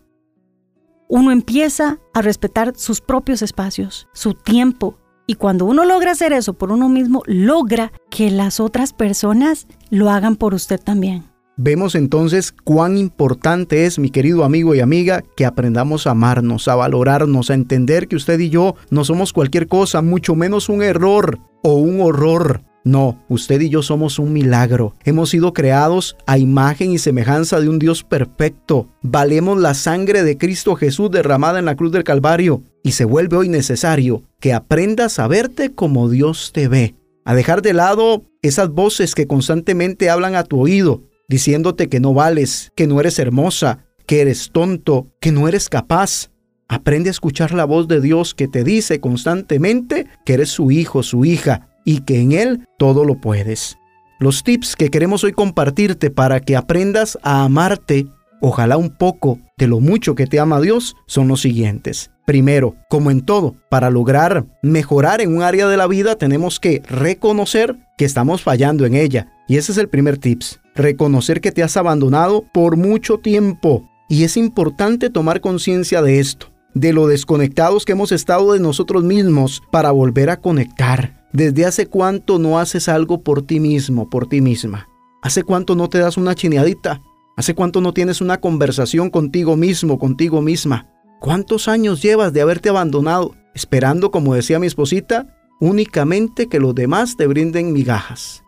Uno 1.07 1.31
empieza 1.31 1.99
a 2.13 2.21
respetar 2.21 2.73
sus 2.75 2.99
propios 2.99 3.41
espacios, 3.41 4.07
su 4.13 4.33
tiempo, 4.33 4.97
y 5.25 5.35
cuando 5.35 5.65
uno 5.65 5.83
logra 5.85 6.11
hacer 6.11 6.33
eso 6.33 6.53
por 6.53 6.71
uno 6.71 6.89
mismo, 6.89 7.21
logra 7.25 7.91
que 8.09 8.31
las 8.31 8.59
otras 8.59 8.93
personas 8.93 9.67
lo 9.89 10.09
hagan 10.09 10.37
por 10.37 10.53
usted 10.53 10.79
también. 10.79 11.25
Vemos 11.59 11.95
entonces 11.95 12.53
cuán 12.63 12.97
importante 12.97 13.85
es, 13.85 13.97
mi 13.97 14.09
querido 14.09 14.43
amigo 14.43 14.75
y 14.75 14.79
amiga, 14.79 15.23
que 15.35 15.45
aprendamos 15.45 16.05
a 16.05 16.11
amarnos, 16.11 16.67
a 16.67 16.75
valorarnos, 16.75 17.49
a 17.49 17.55
entender 17.55 18.07
que 18.07 18.15
usted 18.15 18.39
y 18.39 18.49
yo 18.49 18.75
no 18.91 19.03
somos 19.03 19.33
cualquier 19.33 19.67
cosa, 19.67 20.03
mucho 20.03 20.35
menos 20.35 20.69
un 20.69 20.83
error 20.83 21.39
o 21.63 21.73
un 21.73 21.99
horror. 21.99 22.61
No, 22.87 23.21
usted 23.27 23.59
y 23.59 23.67
yo 23.67 23.81
somos 23.81 24.17
un 24.17 24.31
milagro. 24.31 24.95
Hemos 25.03 25.31
sido 25.31 25.51
creados 25.51 26.15
a 26.25 26.37
imagen 26.37 26.93
y 26.93 26.99
semejanza 26.99 27.59
de 27.59 27.67
un 27.67 27.79
Dios 27.79 28.05
perfecto. 28.05 28.87
Valemos 29.01 29.59
la 29.59 29.73
sangre 29.73 30.23
de 30.23 30.37
Cristo 30.37 30.73
Jesús 30.75 31.11
derramada 31.11 31.59
en 31.59 31.65
la 31.65 31.75
cruz 31.75 31.91
del 31.91 32.05
Calvario. 32.05 32.63
Y 32.83 32.93
se 32.93 33.03
vuelve 33.03 33.35
hoy 33.35 33.49
necesario 33.49 34.23
que 34.39 34.53
aprendas 34.53 35.19
a 35.19 35.27
verte 35.27 35.75
como 35.75 36.09
Dios 36.09 36.51
te 36.53 36.69
ve. 36.69 36.95
A 37.25 37.35
dejar 37.35 37.61
de 37.61 37.73
lado 37.73 38.23
esas 38.41 38.69
voces 38.69 39.15
que 39.15 39.27
constantemente 39.27 40.09
hablan 40.09 40.35
a 40.35 40.45
tu 40.45 40.57
oído, 40.57 41.03
diciéndote 41.27 41.89
que 41.89 41.99
no 41.99 42.13
vales, 42.13 42.71
que 42.73 42.87
no 42.87 43.01
eres 43.01 43.19
hermosa, 43.19 43.79
que 44.05 44.21
eres 44.21 44.51
tonto, 44.53 45.07
que 45.19 45.33
no 45.33 45.49
eres 45.49 45.67
capaz. 45.67 46.29
Aprende 46.69 47.09
a 47.09 47.11
escuchar 47.11 47.53
la 47.53 47.65
voz 47.65 47.89
de 47.89 47.99
Dios 47.99 48.33
que 48.33 48.47
te 48.47 48.63
dice 48.63 49.01
constantemente 49.01 50.07
que 50.25 50.35
eres 50.35 50.49
su 50.49 50.71
hijo, 50.71 51.03
su 51.03 51.25
hija, 51.25 51.66
y 51.87 52.01
que 52.01 52.19
en 52.19 52.33
Él 52.33 52.67
todo 52.77 53.05
lo 53.05 53.15
puedes. 53.15 53.77
Los 54.19 54.43
tips 54.43 54.75
que 54.75 54.89
queremos 54.89 55.23
hoy 55.23 55.31
compartirte 55.31 56.11
para 56.11 56.41
que 56.41 56.57
aprendas 56.57 57.17
a 57.23 57.45
amarte, 57.45 58.07
ojalá 58.41 58.75
un 58.75 58.89
poco 58.89 59.39
de 59.57 59.67
lo 59.67 59.79
mucho 59.79 60.13
que 60.13 60.27
te 60.27 60.37
ama 60.37 60.59
Dios, 60.59 60.97
son 61.05 61.29
los 61.29 61.41
siguientes. 61.41 62.11
Primero, 62.25 62.75
como 62.89 63.09
en 63.09 63.21
todo, 63.21 63.55
para 63.69 63.89
lograr 63.89 64.45
mejorar 64.61 65.21
en 65.21 65.33
un 65.33 65.43
área 65.43 65.65
de 65.69 65.77
la 65.77 65.87
vida 65.87 66.17
tenemos 66.17 66.59
que 66.59 66.83
reconocer 66.89 67.77
que 67.97 68.03
estamos 68.03 68.41
fallando 68.41 68.85
en 68.85 68.93
ella. 68.93 69.31
Y 69.47 69.55
ese 69.55 69.71
es 69.71 69.77
el 69.77 69.87
primer 69.87 70.17
tips. 70.17 70.59
Reconocer 70.75 71.39
que 71.39 71.53
te 71.53 71.63
has 71.63 71.77
abandonado 71.77 72.43
por 72.53 72.75
mucho 72.75 73.19
tiempo. 73.19 73.89
Y 74.09 74.25
es 74.25 74.35
importante 74.35 75.09
tomar 75.09 75.39
conciencia 75.39 76.01
de 76.01 76.19
esto, 76.19 76.47
de 76.73 76.91
lo 76.91 77.07
desconectados 77.07 77.85
que 77.85 77.93
hemos 77.93 78.11
estado 78.11 78.51
de 78.51 78.59
nosotros 78.59 79.05
mismos 79.05 79.63
para 79.71 79.91
volver 79.91 80.29
a 80.29 80.41
conectar. 80.41 81.16
¿Desde 81.33 81.65
hace 81.65 81.87
cuánto 81.87 82.39
no 82.39 82.59
haces 82.59 82.87
algo 82.87 83.21
por 83.21 83.41
ti 83.41 83.59
mismo, 83.59 84.09
por 84.09 84.27
ti 84.27 84.41
misma? 84.41 84.87
¿Hace 85.21 85.43
cuánto 85.43 85.75
no 85.75 85.89
te 85.89 85.99
das 85.99 86.17
una 86.17 86.35
chineadita? 86.35 87.01
¿Hace 87.35 87.53
cuánto 87.53 87.81
no 87.81 87.93
tienes 87.93 88.21
una 88.21 88.39
conversación 88.39 89.09
contigo 89.09 89.55
mismo, 89.55 89.99
contigo 89.99 90.41
misma? 90.41 90.87
¿Cuántos 91.19 91.67
años 91.67 92.01
llevas 92.01 92.33
de 92.33 92.41
haberte 92.41 92.69
abandonado, 92.69 93.35
esperando, 93.53 94.11
como 94.11 94.35
decía 94.35 94.59
mi 94.59 94.67
esposita, 94.67 95.27
únicamente 95.59 96.47
que 96.47 96.59
los 96.59 96.73
demás 96.73 97.17
te 97.17 97.27
brinden 97.27 97.73
migajas? 97.73 98.43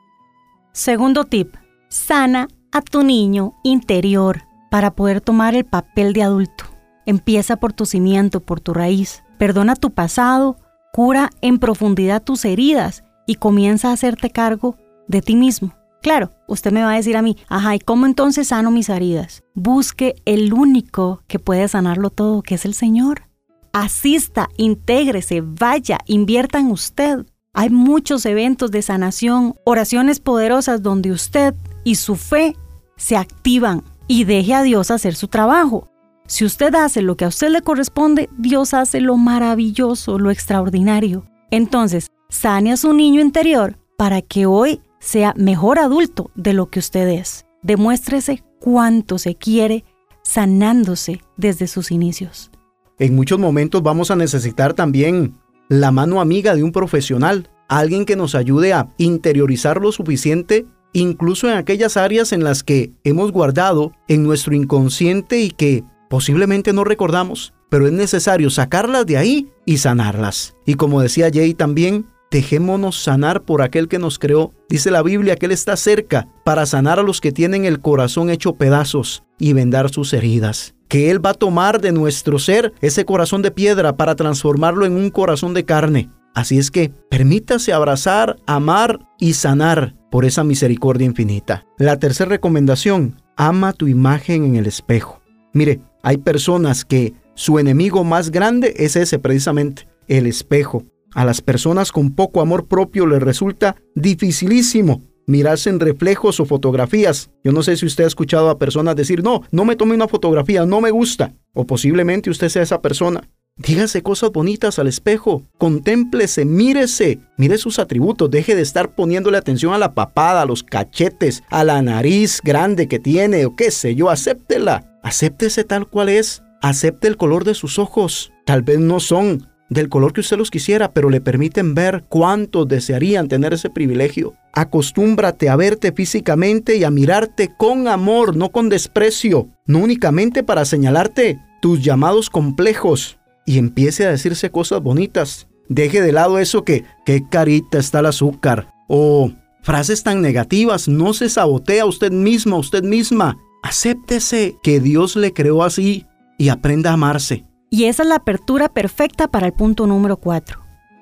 Segundo 0.71 1.25
tip, 1.25 1.55
sana 1.89 2.47
a 2.71 2.81
tu 2.81 3.03
niño 3.03 3.53
interior 3.63 4.43
para 4.71 4.91
poder 4.91 5.19
tomar 5.19 5.55
el 5.55 5.65
papel 5.65 6.13
de 6.13 6.23
adulto. 6.23 6.65
Empieza 7.05 7.57
por 7.57 7.73
tu 7.73 7.85
cimiento, 7.85 8.39
por 8.39 8.59
tu 8.59 8.73
raíz. 8.73 9.23
Perdona 9.37 9.75
tu 9.75 9.91
pasado, 9.91 10.57
Cura 10.91 11.29
en 11.41 11.59
profundidad 11.59 12.23
tus 12.23 12.45
heridas 12.45 13.03
y 13.27 13.35
comienza 13.35 13.89
a 13.89 13.93
hacerte 13.93 14.31
cargo 14.31 14.75
de 15.07 15.21
ti 15.21 15.35
mismo. 15.35 15.73
Claro, 16.01 16.31
usted 16.47 16.71
me 16.71 16.81
va 16.81 16.93
a 16.93 16.95
decir 16.95 17.15
a 17.15 17.21
mí, 17.21 17.37
ajá, 17.47 17.75
¿y 17.75 17.79
cómo 17.79 18.05
entonces 18.05 18.47
sano 18.47 18.71
mis 18.71 18.89
heridas? 18.89 19.43
Busque 19.53 20.15
el 20.25 20.53
único 20.53 21.21
que 21.27 21.37
puede 21.37 21.67
sanarlo 21.67 22.09
todo, 22.09 22.41
que 22.41 22.55
es 22.55 22.65
el 22.65 22.73
Señor. 22.73 23.23
Asista, 23.71 24.49
intégrese, 24.57 25.41
vaya, 25.41 25.99
invierta 26.07 26.59
en 26.59 26.71
usted. 26.71 27.25
Hay 27.53 27.69
muchos 27.69 28.25
eventos 28.25 28.71
de 28.71 28.81
sanación, 28.81 29.55
oraciones 29.65 30.19
poderosas 30.19 30.81
donde 30.81 31.11
usted 31.11 31.53
y 31.83 31.95
su 31.95 32.15
fe 32.15 32.55
se 32.95 33.15
activan 33.15 33.83
y 34.07 34.23
deje 34.23 34.53
a 34.55 34.63
Dios 34.63 34.89
hacer 34.89 35.13
su 35.15 35.27
trabajo. 35.27 35.89
Si 36.29 36.45
usted 36.45 36.75
hace 36.75 37.01
lo 37.01 37.17
que 37.17 37.25
a 37.25 37.29
usted 37.29 37.49
le 37.49 37.63
corresponde, 37.63 38.29
Dios 38.37 38.75
hace 38.75 39.01
lo 39.01 39.17
maravilloso, 39.17 40.19
lo 40.19 40.29
extraordinario. 40.29 41.25
Entonces, 41.49 42.11
sane 42.29 42.71
a 42.71 42.77
su 42.77 42.93
niño 42.93 43.19
interior 43.19 43.79
para 43.97 44.21
que 44.21 44.45
hoy 44.45 44.79
sea 44.99 45.33
mejor 45.35 45.79
adulto 45.79 46.29
de 46.35 46.53
lo 46.53 46.69
que 46.69 46.77
usted 46.77 47.07
es. 47.07 47.47
Demuéstrese 47.63 48.43
cuánto 48.59 49.17
se 49.17 49.33
quiere 49.33 49.85
sanándose 50.21 51.19
desde 51.35 51.65
sus 51.65 51.89
inicios. 51.89 52.51
En 52.99 53.15
muchos 53.15 53.39
momentos 53.39 53.81
vamos 53.81 54.11
a 54.11 54.15
necesitar 54.15 54.75
también 54.75 55.33
la 55.67 55.89
mano 55.89 56.21
amiga 56.21 56.53
de 56.53 56.61
un 56.61 56.71
profesional, 56.71 57.49
alguien 57.67 58.05
que 58.05 58.15
nos 58.15 58.35
ayude 58.35 58.71
a 58.71 58.93
interiorizar 58.99 59.81
lo 59.81 59.91
suficiente 59.91 60.67
incluso 60.93 61.49
en 61.49 61.57
aquellas 61.57 61.97
áreas 61.97 62.33
en 62.33 62.43
las 62.43 62.63
que 62.63 62.91
hemos 63.03 63.31
guardado 63.31 63.93
en 64.07 64.23
nuestro 64.23 64.53
inconsciente 64.55 65.39
y 65.39 65.49
que 65.49 65.83
Posiblemente 66.09 66.73
no 66.73 66.83
recordamos, 66.83 67.53
pero 67.69 67.85
es 67.85 67.93
necesario 67.93 68.49
sacarlas 68.49 69.05
de 69.05 69.17
ahí 69.17 69.47
y 69.65 69.77
sanarlas. 69.77 70.55
Y 70.65 70.73
como 70.73 71.01
decía 71.01 71.29
Jay 71.31 71.53
también, 71.53 72.07
dejémonos 72.31 73.01
sanar 73.01 73.43
por 73.43 73.61
aquel 73.61 73.87
que 73.87 73.99
nos 73.99 74.19
creó. 74.19 74.53
Dice 74.69 74.91
la 74.91 75.03
Biblia 75.03 75.35
que 75.35 75.45
Él 75.45 75.51
está 75.51 75.75
cerca 75.77 76.27
para 76.43 76.65
sanar 76.65 76.99
a 76.99 77.03
los 77.03 77.21
que 77.21 77.31
tienen 77.31 77.65
el 77.65 77.79
corazón 77.79 78.29
hecho 78.29 78.55
pedazos 78.55 79.23
y 79.37 79.53
vendar 79.53 79.89
sus 79.89 80.13
heridas. 80.13 80.75
Que 80.87 81.11
Él 81.11 81.23
va 81.23 81.31
a 81.31 81.35
tomar 81.35 81.79
de 81.79 81.91
nuestro 81.91 82.39
ser 82.39 82.73
ese 82.81 83.05
corazón 83.05 83.43
de 83.43 83.51
piedra 83.51 83.95
para 83.95 84.15
transformarlo 84.15 84.85
en 84.85 84.93
un 84.93 85.11
corazón 85.11 85.53
de 85.53 85.65
carne. 85.65 86.09
Así 86.33 86.57
es 86.57 86.71
que 86.71 86.91
permítase 87.09 87.73
abrazar, 87.73 88.37
amar 88.47 88.99
y 89.19 89.33
sanar 89.33 89.95
por 90.09 90.25
esa 90.25 90.43
misericordia 90.43 91.05
infinita. 91.05 91.65
La 91.77 91.99
tercera 91.99 92.29
recomendación, 92.29 93.21
ama 93.35 93.73
tu 93.73 93.87
imagen 93.87 94.43
en 94.43 94.55
el 94.55 94.65
espejo. 94.65 95.21
Mire, 95.53 95.81
hay 96.03 96.17
personas 96.17 96.85
que 96.85 97.13
su 97.35 97.59
enemigo 97.59 98.03
más 98.03 98.31
grande 98.31 98.73
es 98.77 98.95
ese 98.95 99.19
precisamente, 99.19 99.87
el 100.07 100.27
espejo. 100.27 100.83
A 101.13 101.25
las 101.25 101.41
personas 101.41 101.91
con 101.91 102.11
poco 102.11 102.41
amor 102.41 102.67
propio 102.67 103.07
les 103.07 103.21
resulta 103.21 103.75
dificilísimo 103.95 105.01
mirarse 105.29 105.69
en 105.69 105.79
reflejos 105.79 106.39
o 106.39 106.45
fotografías. 106.45 107.29
Yo 107.43 107.51
no 107.51 107.61
sé 107.61 107.77
si 107.77 107.85
usted 107.85 108.03
ha 108.03 108.07
escuchado 108.07 108.49
a 108.49 108.57
personas 108.57 108.95
decir, 108.95 109.23
no, 109.23 109.43
no 109.51 109.63
me 109.63 109.75
tome 109.75 109.93
una 109.93 110.07
fotografía, 110.07 110.65
no 110.65 110.81
me 110.81 110.89
gusta. 110.89 111.33
O 111.53 111.65
posiblemente 111.65 112.31
usted 112.31 112.49
sea 112.49 112.63
esa 112.63 112.81
persona. 112.81 113.21
Dígase 113.59 114.01
cosas 114.01 114.31
bonitas 114.31 114.79
al 114.79 114.87
espejo, 114.87 115.43
contémplese, 115.57 116.45
mírese, 116.45 117.19
mire 117.35 117.57
sus 117.57 117.77
atributos, 117.77 118.31
deje 118.31 118.55
de 118.55 118.61
estar 118.61 118.95
poniéndole 118.95 119.37
atención 119.37 119.73
a 119.73 119.77
la 119.77 119.93
papada, 119.93 120.43
a 120.43 120.45
los 120.45 120.63
cachetes, 120.63 121.43
a 121.49 121.65
la 121.65 121.81
nariz 121.81 122.39
grande 122.41 122.87
que 122.87 122.99
tiene 122.99 123.45
o 123.45 123.57
qué 123.57 123.69
sé 123.71 123.95
yo, 123.95 124.09
acéptela, 124.09 124.97
acéptese 125.03 125.65
tal 125.65 125.87
cual 125.87 126.07
es, 126.07 126.41
acepte 126.61 127.09
el 127.09 127.17
color 127.17 127.43
de 127.43 127.53
sus 127.53 127.79
ojos, 127.79 128.31
tal 128.45 128.61
vez 128.61 128.79
no 128.79 129.01
son 129.01 129.45
del 129.69 129.89
color 129.89 130.13
que 130.13 130.21
usted 130.21 130.37
los 130.37 130.51
quisiera, 130.51 130.93
pero 130.93 131.09
le 131.09 131.19
permiten 131.19 131.75
ver 131.75 132.05
cuántos 132.07 132.65
desearían 132.65 133.27
tener 133.27 133.53
ese 133.53 133.69
privilegio. 133.69 134.35
Acostúmbrate 134.53 135.49
a 135.49 135.57
verte 135.57 135.91
físicamente 135.91 136.77
y 136.77 136.85
a 136.85 136.91
mirarte 136.91 137.51
con 137.57 137.89
amor, 137.89 138.37
no 138.37 138.49
con 138.49 138.69
desprecio, 138.69 139.49
no 139.65 139.79
únicamente 139.79 140.43
para 140.43 140.63
señalarte 140.63 141.39
tus 141.61 141.83
llamados 141.83 142.29
complejos, 142.29 143.18
y 143.49 143.57
empiece 143.57 144.05
a 144.05 144.11
decirse 144.11 144.51
cosas 144.51 144.79
bonitas. 144.79 145.47
Deje 145.69 146.03
de 146.03 146.11
lado 146.11 146.37
eso 146.37 146.63
que, 146.63 146.85
qué 147.03 147.27
carita 147.27 147.79
está 147.79 148.01
el 148.01 148.05
azúcar. 148.05 148.71
O 148.87 149.31
frases 149.63 150.03
tan 150.03 150.21
negativas, 150.21 150.87
no 150.87 151.15
se 151.15 151.29
sabotea 151.29 151.87
usted 151.87 152.11
mismo, 152.11 152.59
usted 152.59 152.83
misma. 152.83 153.39
Acéptese 153.63 154.55
que 154.61 154.79
Dios 154.79 155.15
le 155.15 155.33
creó 155.33 155.63
así 155.63 156.05
y 156.37 156.49
aprenda 156.49 156.91
a 156.91 156.93
amarse. 156.93 157.43
Y 157.71 157.85
esa 157.85 158.03
es 158.03 158.09
la 158.09 158.17
apertura 158.17 158.69
perfecta 158.69 159.27
para 159.27 159.47
el 159.47 159.53
punto 159.53 159.87
número 159.87 160.17
4. 160.17 160.59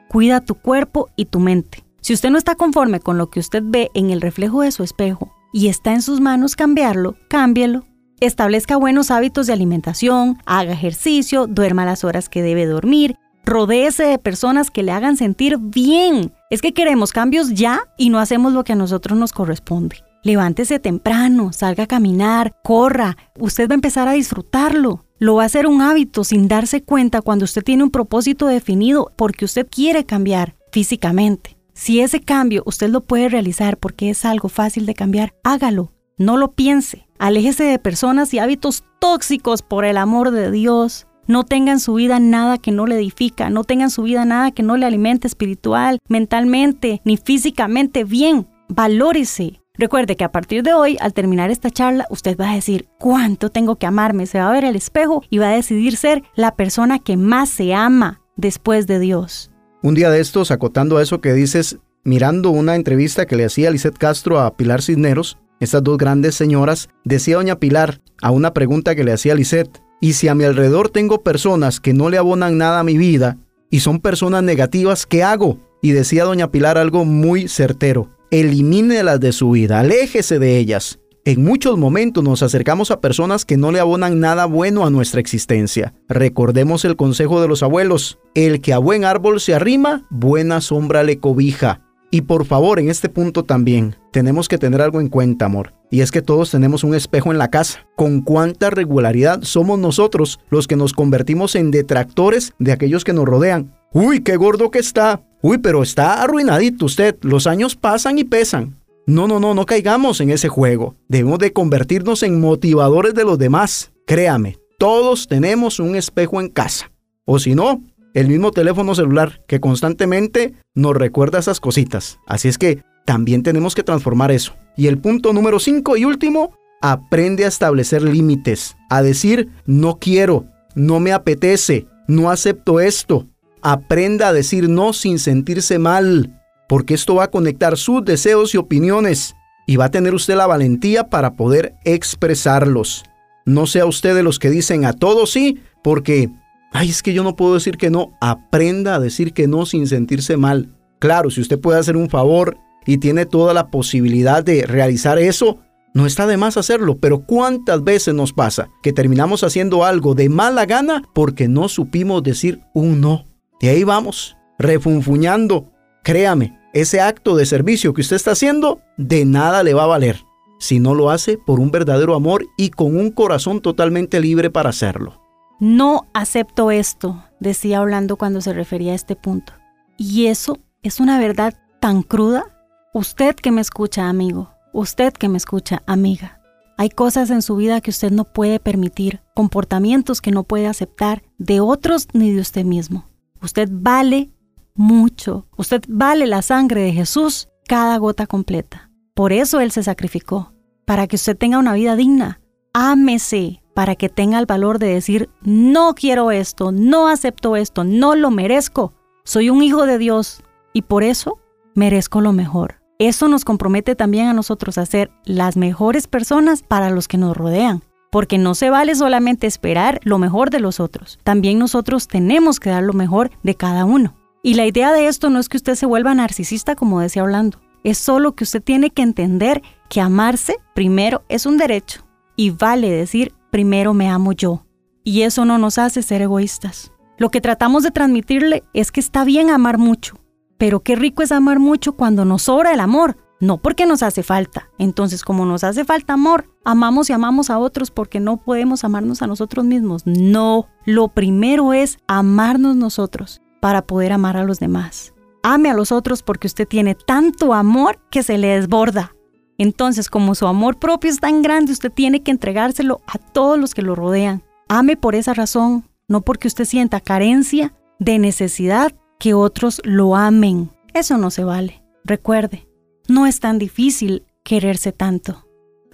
Cuida 0.08 0.39
tu 0.39 0.56
cuerpo 0.56 1.10
y 1.18 1.25
tu 1.25 1.42
mente. 1.42 1.84
Si 2.00 2.13
usted 2.13 2.30
no 2.30 2.38
está 2.38 2.56
conforme 2.56 3.01
con 3.01 3.18
lo 3.18 3.30
que 3.30 3.42
usted 3.42 3.62
ve 3.62 3.92
en 3.94 4.10
el 4.10 4.22
reflejo 4.22 4.62
de 4.62 4.72
su 4.72 4.84
espejo 4.84 5.34
y 5.51 5.68
está 5.68 5.92
en 5.92 6.01
sus 6.01 6.22
manos 6.22 6.56
cambiarlo, 6.56 7.18
cámbielo. 7.27 7.84
Establezca 8.20 8.78
buenos 8.78 9.12
hábitos 9.12 9.46
de 9.46 9.54
alimentación, 9.54 10.40
haga 10.48 10.74
ejercicio, 10.74 11.46
duerma 11.46 11.86
las 11.86 12.04
horas 12.04 12.30
que 12.30 12.42
debe 12.42 12.66
dormir, 12.66 13.16
rodéese 13.46 14.06
de 14.06 14.18
personas 14.18 14.72
que 14.72 14.82
le 14.82 14.92
hagan 14.92 15.18
sentir 15.18 15.60
bien. 15.60 16.34
Es 16.50 16.64
que 16.64 16.74
queremos 16.74 17.12
cambios 17.12 17.54
ya 17.54 17.82
y 17.96 18.10
no 18.10 18.18
hacemos 18.18 18.54
lo 18.54 18.64
que 18.64 18.74
a 18.74 18.76
nosotros 18.76 19.20
nos 19.20 19.34
corresponde. 19.34 19.98
Levántese 20.24 20.80
temprano, 20.80 21.54
salga 21.54 21.84
a 21.84 21.88
caminar, 21.88 22.56
corra, 22.64 23.18
usted 23.38 23.70
va 23.70 23.74
a 23.74 23.76
empezar 23.76 24.08
a 24.08 24.14
disfrutarlo. 24.14 25.06
Lo 25.20 25.36
va 25.36 25.44
a 25.44 25.46
hacer 25.46 25.68
un 25.68 25.84
hábito 25.84 26.24
sin 26.24 26.48
darse 26.48 26.82
cuenta 26.82 27.22
cuando 27.22 27.46
usted 27.46 27.64
tiene 27.64 27.84
un 27.84 27.92
propósito 27.92 28.48
definido 28.48 29.12
porque 29.16 29.46
usted 29.46 29.68
quiere 29.70 30.06
cambiar 30.06 30.56
físicamente. 30.72 31.56
Si 31.76 32.02
ese 32.02 32.20
cambio 32.20 32.64
usted 32.66 32.90
lo 32.90 33.02
puede 33.02 33.30
realizar 33.30 33.78
porque 33.78 34.10
es 34.10 34.26
algo 34.26 34.50
fácil 34.50 34.88
de 34.88 34.96
cambiar, 34.96 35.36
hágalo. 35.44 35.92
No 36.18 36.36
lo 36.36 36.54
piense. 36.54 37.07
Aléjese 37.20 37.64
de 37.64 37.80
personas 37.80 38.34
y 38.34 38.40
hábitos 38.40 38.84
tóxicos 39.00 39.64
por 39.64 39.86
el 39.86 39.98
amor 39.98 40.32
de 40.32 40.52
Dios. 40.52 41.08
No 41.26 41.44
tengan 41.44 41.80
su 41.80 41.96
vida 41.96 42.20
nada 42.20 42.58
que 42.58 42.72
no 42.72 42.86
le 42.86 42.96
edifica, 42.96 43.50
no 43.50 43.64
tengan 43.64 43.90
su 43.90 44.04
vida 44.04 44.24
nada 44.24 44.52
que 44.52 44.64
no 44.64 44.78
le 44.78 44.86
alimente 44.86 45.28
espiritual, 45.28 46.00
mentalmente, 46.08 47.02
ni 47.06 47.18
físicamente 47.18 48.04
bien. 48.04 48.48
Valórese. 48.70 49.62
Recuerde 49.74 50.16
que 50.16 50.24
a 50.24 50.32
partir 50.32 50.64
de 50.64 50.74
hoy, 50.74 50.98
al 51.00 51.14
terminar 51.14 51.52
esta 51.52 51.70
charla, 51.70 52.08
usted 52.10 52.38
va 52.38 52.52
a 52.52 52.56
decir, 52.56 52.88
¿cuánto 53.00 53.50
tengo 53.50 53.76
que 53.76 53.86
amarme? 53.86 54.26
Se 54.26 54.40
va 54.40 54.50
a 54.50 54.54
ver 54.54 54.66
al 54.66 54.76
espejo 54.76 55.24
y 55.30 55.40
va 55.40 55.50
a 55.50 55.56
decidir 55.56 55.98
ser 55.98 56.24
la 56.36 56.56
persona 56.56 57.00
que 57.00 57.18
más 57.18 57.50
se 57.50 57.74
ama 57.74 58.22
después 58.36 58.88
de 58.88 59.00
Dios. 59.00 59.52
Un 59.84 59.96
día 59.96 60.10
de 60.10 60.20
estos, 60.20 60.52
acotando 60.52 60.98
a 60.98 61.04
eso 61.04 61.22
que 61.22 61.34
dices, 61.34 61.80
mirando 62.04 62.52
una 62.52 62.76
entrevista 62.76 63.26
que 63.26 63.36
le 63.36 63.46
hacía 63.46 63.70
Lisette 63.70 63.98
Castro 63.98 64.40
a 64.40 64.56
Pilar 64.56 64.82
Cisneros, 64.82 65.38
estas 65.60 65.84
dos 65.84 65.98
grandes 65.98 66.36
señoras, 66.36 66.90
decía 67.04 67.36
doña 67.36 67.60
Pilar 67.60 68.02
a 68.22 68.32
una 68.32 68.54
pregunta 68.54 68.96
que 68.96 69.04
le 69.04 69.14
hacía 69.14 69.36
Lisette, 69.36 69.82
y 70.00 70.14
si 70.14 70.28
a 70.28 70.36
mi 70.36 70.44
alrededor 70.44 70.90
tengo 70.90 71.24
personas 71.24 71.80
que 71.80 71.94
no 71.94 72.10
le 72.10 72.18
abonan 72.18 72.58
nada 72.58 72.80
a 72.80 72.84
mi 72.84 72.98
vida 72.98 73.38
y 73.70 73.80
son 73.80 74.00
personas 74.00 74.44
negativas, 74.44 75.06
¿qué 75.06 75.24
hago? 75.24 75.58
Y 75.82 75.92
decía 75.92 76.24
doña 76.24 76.51
Pilar 76.51 76.77
algo 76.77 77.05
muy 77.05 77.48
certero, 77.48 78.10
elimínelas 78.31 79.20
de 79.20 79.31
su 79.31 79.51
vida, 79.51 79.79
aléjese 79.79 80.40
de 80.40 80.58
ellas. 80.58 81.00
En 81.25 81.44
muchos 81.44 81.77
momentos 81.77 82.24
nos 82.24 82.42
acercamos 82.42 82.90
a 82.90 83.01
personas 83.01 83.44
que 83.44 83.58
no 83.58 83.74
le 83.74 83.81
abonan 83.81 84.22
nada 84.22 84.46
bueno 84.46 84.86
a 84.86 84.90
nuestra 84.90 85.20
existencia. 85.20 85.94
Recordemos 86.08 86.86
el 86.86 86.96
consejo 86.96 87.42
de 87.42 87.50
los 87.50 87.64
abuelos, 87.64 88.18
el 88.34 88.62
que 88.62 88.72
a 88.72 88.77
buen 88.77 89.03
árbol 89.03 89.42
se 89.42 89.53
arrima, 89.53 90.08
buena 90.10 90.62
sombra 90.62 91.03
le 91.03 91.20
cobija. 91.20 91.87
Y 92.18 92.22
por 92.22 92.46
favor, 92.46 92.80
en 92.80 92.90
este 92.90 93.10
punto 93.10 93.44
también, 93.44 93.96
tenemos 94.12 94.48
que 94.48 94.58
tener 94.58 94.82
algo 94.82 95.00
en 95.00 95.08
cuenta, 95.08 95.46
amor. 95.46 95.75
Y 95.92 96.01
es 96.01 96.10
que 96.10 96.24
todos 96.24 96.50
tenemos 96.50 96.84
un 96.84 96.96
espejo 96.96 97.32
en 97.32 97.38
la 97.38 97.50
casa. 97.50 97.86
¿Con 97.96 98.22
cuánta 98.22 98.72
regularidad 98.72 99.44
somos 99.44 99.77
nosotros 99.77 100.40
los 100.50 100.66
que 100.66 100.75
nos 100.75 100.94
convertimos 100.94 101.53
en 101.53 101.70
detractores 101.70 102.56
de 102.58 102.72
aquellos 102.72 103.03
que 103.03 103.14
nos 103.14 103.25
rodean? 103.25 103.72
Uy, 103.94 104.22
qué 104.22 104.36
gordo 104.36 104.72
que 104.72 104.80
está. 104.80 105.22
Uy, 105.44 105.60
pero 105.60 105.84
está 105.84 106.24
arruinadito 106.24 106.86
usted. 106.86 107.18
Los 107.22 107.46
años 107.46 107.75
pasan 107.75 108.18
y 108.18 108.24
pesan. 108.24 108.80
No, 109.06 109.27
no, 109.27 109.40
no, 109.40 109.53
no 109.53 109.68
caigamos 109.68 110.20
en 110.20 110.32
ese 110.32 110.50
juego. 110.50 110.96
Debemos 111.08 111.38
de 111.38 111.53
convertirnos 111.53 112.24
en 112.24 112.42
motivadores 112.42 113.14
de 113.14 113.25
los 113.25 113.38
demás. 113.38 113.92
Créame, 114.08 114.58
todos 114.80 115.27
tenemos 115.27 115.80
un 115.80 115.96
espejo 115.96 116.42
en 116.42 116.50
casa. 116.50 116.92
O 117.25 117.38
si 117.38 117.53
no, 117.53 117.84
el 118.18 118.30
mismo 118.30 118.50
teléfono 118.50 118.96
celular 118.96 119.42
que 119.46 119.60
constantemente 119.60 120.56
nos 120.74 120.96
recuerda 120.96 121.38
esas 121.38 121.60
cositas. 121.60 122.18
Así 122.25 122.48
es 122.48 122.58
que 122.58 122.82
también 123.06 123.44
tenemos 123.44 123.75
que 123.75 123.84
transformar 123.84 124.32
eso. 124.32 124.56
Y 124.75 124.88
el 124.88 124.98
punto 124.98 125.34
número 125.34 125.60
5 125.60 125.98
y 125.98 126.06
último, 126.06 126.51
aprende 126.82 127.46
a 127.46 127.50
establecer 127.50 128.01
límites, 128.01 128.75
a 128.90 129.03
decir 129.03 129.50
no 129.68 130.00
quiero, 130.00 130.46
no 130.74 131.00
me 131.00 131.14
apetece, 131.14 131.86
no 132.08 132.32
acepto 132.32 132.80
esto. 132.80 133.27
Aprenda 133.62 134.30
a 134.30 134.34
decir 134.34 134.68
no 134.68 134.94
sin 134.94 135.20
sentirse 135.20 135.77
mal, 135.77 136.42
porque 136.68 136.96
esto 136.96 137.14
va 137.14 137.25
a 137.25 137.32
conectar 137.32 137.77
sus 137.77 138.03
deseos 138.03 138.56
y 138.56 138.58
opiniones 138.58 139.36
y 139.68 139.75
va 139.75 139.86
a 139.86 139.92
tener 139.92 140.16
usted 140.16 140.36
la 140.36 140.48
valentía 140.48 141.03
para 141.10 141.36
poder 141.36 141.75
expresarlos. 141.86 143.03
No 143.46 143.68
sea 143.68 143.86
usted 143.86 144.16
de 144.16 144.24
los 144.24 144.40
que 144.40 144.50
dicen 144.50 144.86
a 144.86 144.94
todos 144.94 145.30
sí, 145.30 145.60
porque 145.84 146.32
Ay, 146.72 146.90
es 146.90 147.01
que 147.01 147.14
yo 147.14 147.24
no 147.24 147.36
puedo 147.36 147.56
decir 147.56 147.77
que 147.77 147.90
no. 147.90 148.12
Aprenda 148.22 148.96
a 148.96 149.00
decir 149.00 149.34
que 149.34 149.48
no 149.48 149.66
sin 149.66 149.88
sentirse 149.88 150.38
mal. 150.38 150.74
Claro, 151.00 151.30
si 151.30 151.42
usted 151.42 151.60
puede 151.60 151.80
hacer 151.80 151.96
un 151.96 152.10
favor 152.10 152.58
y 152.86 152.98
tiene 152.98 153.25
toda 153.25 153.53
la 153.53 153.70
posibilidad 153.70 154.44
de 154.44 154.66
realizar 154.66 155.20
eso, 155.20 155.60
no 155.94 156.06
está 156.06 156.27
de 156.27 156.38
más 156.38 156.58
hacerlo, 156.58 156.98
pero 157.00 157.20
¿cuántas 157.25 157.84
veces 157.84 158.14
nos 158.14 158.34
pasa 158.34 158.70
que 158.84 158.94
terminamos 158.94 159.44
haciendo 159.44 159.84
algo 159.84 160.14
de 160.14 160.30
mala 160.30 160.66
gana 160.66 161.03
porque 161.14 161.48
no 161.48 161.70
supimos 161.70 162.24
decir 162.24 162.62
un 162.74 163.01
no? 163.01 163.25
Y 163.60 163.68
ahí 163.68 163.84
vamos, 163.84 164.38
refunfuñando. 164.60 165.72
Créame, 166.03 166.60
ese 166.74 167.01
acto 167.01 167.36
de 167.36 167.46
servicio 167.46 167.94
que 167.94 168.01
usted 168.01 168.16
está 168.16 168.32
haciendo 168.32 168.82
de 168.98 169.25
nada 169.25 169.64
le 169.64 169.74
va 169.74 169.84
a 169.84 169.88
valer 169.88 170.27
si 170.60 170.80
no 170.80 170.96
lo 170.96 171.10
hace 171.10 171.38
por 171.38 171.60
un 171.60 171.72
verdadero 171.72 172.16
amor 172.16 172.46
y 172.58 172.70
con 172.70 172.96
un 172.96 173.12
corazón 173.12 173.62
totalmente 173.62 174.20
libre 174.20 174.50
para 174.50 174.70
hacerlo. 174.70 175.26
No 175.59 176.05
acepto 176.13 176.72
esto, 176.72 177.24
decía 177.39 177.79
hablando 177.79 178.17
cuando 178.17 178.41
se 178.41 178.53
refería 178.53 178.91
a 178.91 178.96
este 178.96 179.15
punto. 179.15 179.53
Y 179.98 180.27
eso 180.27 180.59
es 180.83 181.00
una 181.00 181.20
verdad 181.20 181.55
tan 181.79 182.03
cruda. 182.03 182.46
Usted 182.93 183.35
que 183.35 183.51
me 183.51 183.61
escucha, 183.61 184.07
amigo, 184.07 184.51
usted 184.72 185.13
que 185.13 185.29
me 185.29 185.37
escucha, 185.37 185.81
amiga. 185.87 186.39
Hay 186.77 186.89
cosas 186.89 187.31
en 187.31 187.41
su 187.41 187.55
vida 187.55 187.81
que 187.81 187.89
usted 187.89 188.11
no 188.11 188.24
puede 188.24 188.59
permitir, 188.59 189.22
comportamientos 189.33 190.22
que 190.22 190.29
no 190.29 190.43
puede 190.43 190.67
aceptar 190.67 191.24
de 191.39 191.59
otros 191.59 192.07
ni 192.13 192.31
de 192.31 192.41
usted 192.41 192.63
mismo. 192.63 193.09
Usted 193.41 193.67
vale 193.72 194.29
mucho. 194.75 195.48
Usted 195.57 195.83
vale 195.87 196.27
la 196.27 196.43
sangre 196.43 196.81
de 196.81 196.93
Jesús 196.93 197.50
cada 197.67 197.98
gota 197.98 198.27
completa. 198.27 198.91
Por 199.15 199.33
eso 199.33 199.59
Él 199.59 199.72
se 199.72 199.81
sacrificó, 199.81 200.53
para 200.85 201.07
que 201.07 201.15
usted 201.15 201.35
tenga 201.35 201.57
una 201.57 201.74
vida 201.74 201.96
digna. 201.96 202.39
Ámese, 202.74 203.63
para 203.77 203.96
que 203.96 204.09
tenga 204.09 204.40
el 204.40 204.48
valor 204.48 204.79
de 204.79 204.87
decir, 204.87 205.29
no 205.44 205.94
quiero 205.94 206.31
esto, 206.31 206.72
no 206.72 207.09
acepto 207.09 207.55
esto, 207.55 207.83
no 207.83 208.16
lo 208.16 208.31
merezco. 208.31 208.92
Soy 209.24 209.51
un 209.51 209.61
hijo 209.61 209.85
de 209.85 210.00
Dios 210.00 210.42
y 210.74 210.81
por 210.81 211.03
eso 211.03 211.37
merezco 211.75 212.20
lo 212.20 212.33
mejor. 212.33 212.81
Eso 212.98 213.27
nos 213.27 213.46
compromete 213.46 213.96
también 213.96 214.25
a 214.25 214.33
nosotros 214.33 214.79
a 214.79 214.87
ser 214.87 215.11
las 215.25 215.57
mejores 215.57 216.07
personas 216.07 216.63
para 216.63 216.90
los 216.90 217.07
que 217.07 217.20
nos 217.20 217.37
rodean. 217.37 217.83
Porque 218.09 218.40
no 218.40 218.55
se 218.55 218.72
vale 218.72 218.96
solamente 218.96 219.46
esperar 219.46 220.00
lo 220.01 220.18
mejor 220.18 220.50
de 220.50 220.59
los 220.59 220.79
otros. 220.79 221.20
También 221.24 221.59
nosotros 221.59 222.07
tenemos 222.07 222.59
que 222.59 222.72
dar 222.72 222.81
lo 222.81 222.94
mejor 222.94 223.29
de 223.44 223.53
cada 223.53 223.85
uno. 223.85 224.16
Y 224.42 224.55
la 224.55 224.66
idea 224.66 224.92
de 224.92 225.05
esto 225.05 225.29
no 225.29 225.37
es 225.37 225.50
que 225.50 225.57
usted 225.57 225.75
se 225.75 225.85
vuelva 225.85 226.16
narcisista 226.16 226.75
como 226.75 227.00
decía 227.00 227.22
hablando. 227.22 227.59
Es 227.83 228.00
solo 228.00 228.31
que 228.31 228.44
usted 228.44 228.63
tiene 228.63 228.90
que 228.90 229.03
entender 229.03 229.61
que 229.87 230.01
amarse 230.01 230.55
primero 230.74 231.22
es 231.29 231.46
un 231.46 231.57
derecho 231.57 232.06
y 232.38 232.52
vale 232.52 232.90
decir 232.90 233.34
primero 233.52 233.94
me 233.94 234.10
amo 234.10 234.32
yo. 234.32 234.64
Y 235.04 235.24
eso 235.24 235.44
no 235.44 235.58
nos 235.58 235.78
hace 235.78 236.02
ser 236.02 236.22
egoístas. 236.22 236.94
Lo 237.18 237.32
que 237.32 237.42
tratamos 237.42 237.84
de 237.84 237.92
transmitirle 237.92 238.64
es 238.74 238.92
que 238.92 239.00
está 239.00 239.26
bien 239.26 239.50
amar 239.50 239.78
mucho, 239.78 240.16
pero 240.58 240.82
qué 240.82 240.96
rico 240.96 241.24
es 241.24 241.32
amar 241.32 241.60
mucho 241.60 241.94
cuando 241.94 242.24
nos 242.26 242.44
sobra 242.44 242.74
el 242.74 242.80
amor, 242.80 243.18
no 243.40 243.58
porque 243.58 243.86
nos 243.86 244.04
hace 244.04 244.22
falta. 244.22 244.70
Entonces, 244.78 245.24
como 245.24 245.46
nos 245.46 245.64
hace 245.64 245.84
falta 245.84 246.14
amor, 246.14 246.46
amamos 246.64 247.10
y 247.10 247.14
amamos 247.14 247.50
a 247.50 247.58
otros 247.58 247.90
porque 247.90 248.20
no 248.20 248.38
podemos 248.38 248.84
amarnos 248.84 249.22
a 249.22 249.28
nosotros 249.28 249.66
mismos. 249.66 250.04
No, 250.06 250.68
lo 250.86 251.08
primero 251.08 251.74
es 251.74 251.98
amarnos 252.08 252.76
nosotros 252.76 253.42
para 253.60 253.82
poder 253.82 254.14
amar 254.14 254.38
a 254.38 254.44
los 254.44 254.60
demás. 254.60 255.14
Ame 255.42 255.70
a 255.70 255.74
los 255.74 255.92
otros 255.92 256.22
porque 256.22 256.48
usted 256.48 256.68
tiene 256.68 256.94
tanto 256.94 257.54
amor 257.54 258.00
que 258.12 258.22
se 258.22 258.38
le 258.38 258.50
desborda. 258.50 259.14
Entonces, 259.57 260.09
como 260.09 260.35
su 260.35 260.48
amor 260.48 260.77
propio 260.77 261.09
es 261.09 261.20
tan 261.20 261.41
grande, 261.41 261.72
usted 261.72 261.91
tiene 261.91 262.22
que 262.22 262.31
entregárselo 262.31 263.01
a 263.07 263.17
todos 263.17 263.57
los 263.57 263.74
que 263.74 263.81
lo 263.81 263.96
rodean. 263.96 264.43
Ame 264.67 264.98
por 264.98 265.15
esa 265.15 265.33
razón, 265.33 265.85
no 266.07 266.22
porque 266.22 266.48
usted 266.48 266.65
sienta 266.65 267.00
carencia 267.00 267.74
de 268.00 268.20
necesidad 268.20 268.93
que 269.20 269.33
otros 269.33 269.81
lo 269.83 270.15
amen. 270.15 270.70
Eso 270.93 271.17
no 271.17 271.31
se 271.31 271.43
vale. 271.43 271.81
Recuerde, 272.03 272.67
no 273.07 273.25
es 273.25 273.39
tan 273.39 273.57
difícil 273.57 274.24
quererse 274.43 274.91
tanto. 274.91 275.46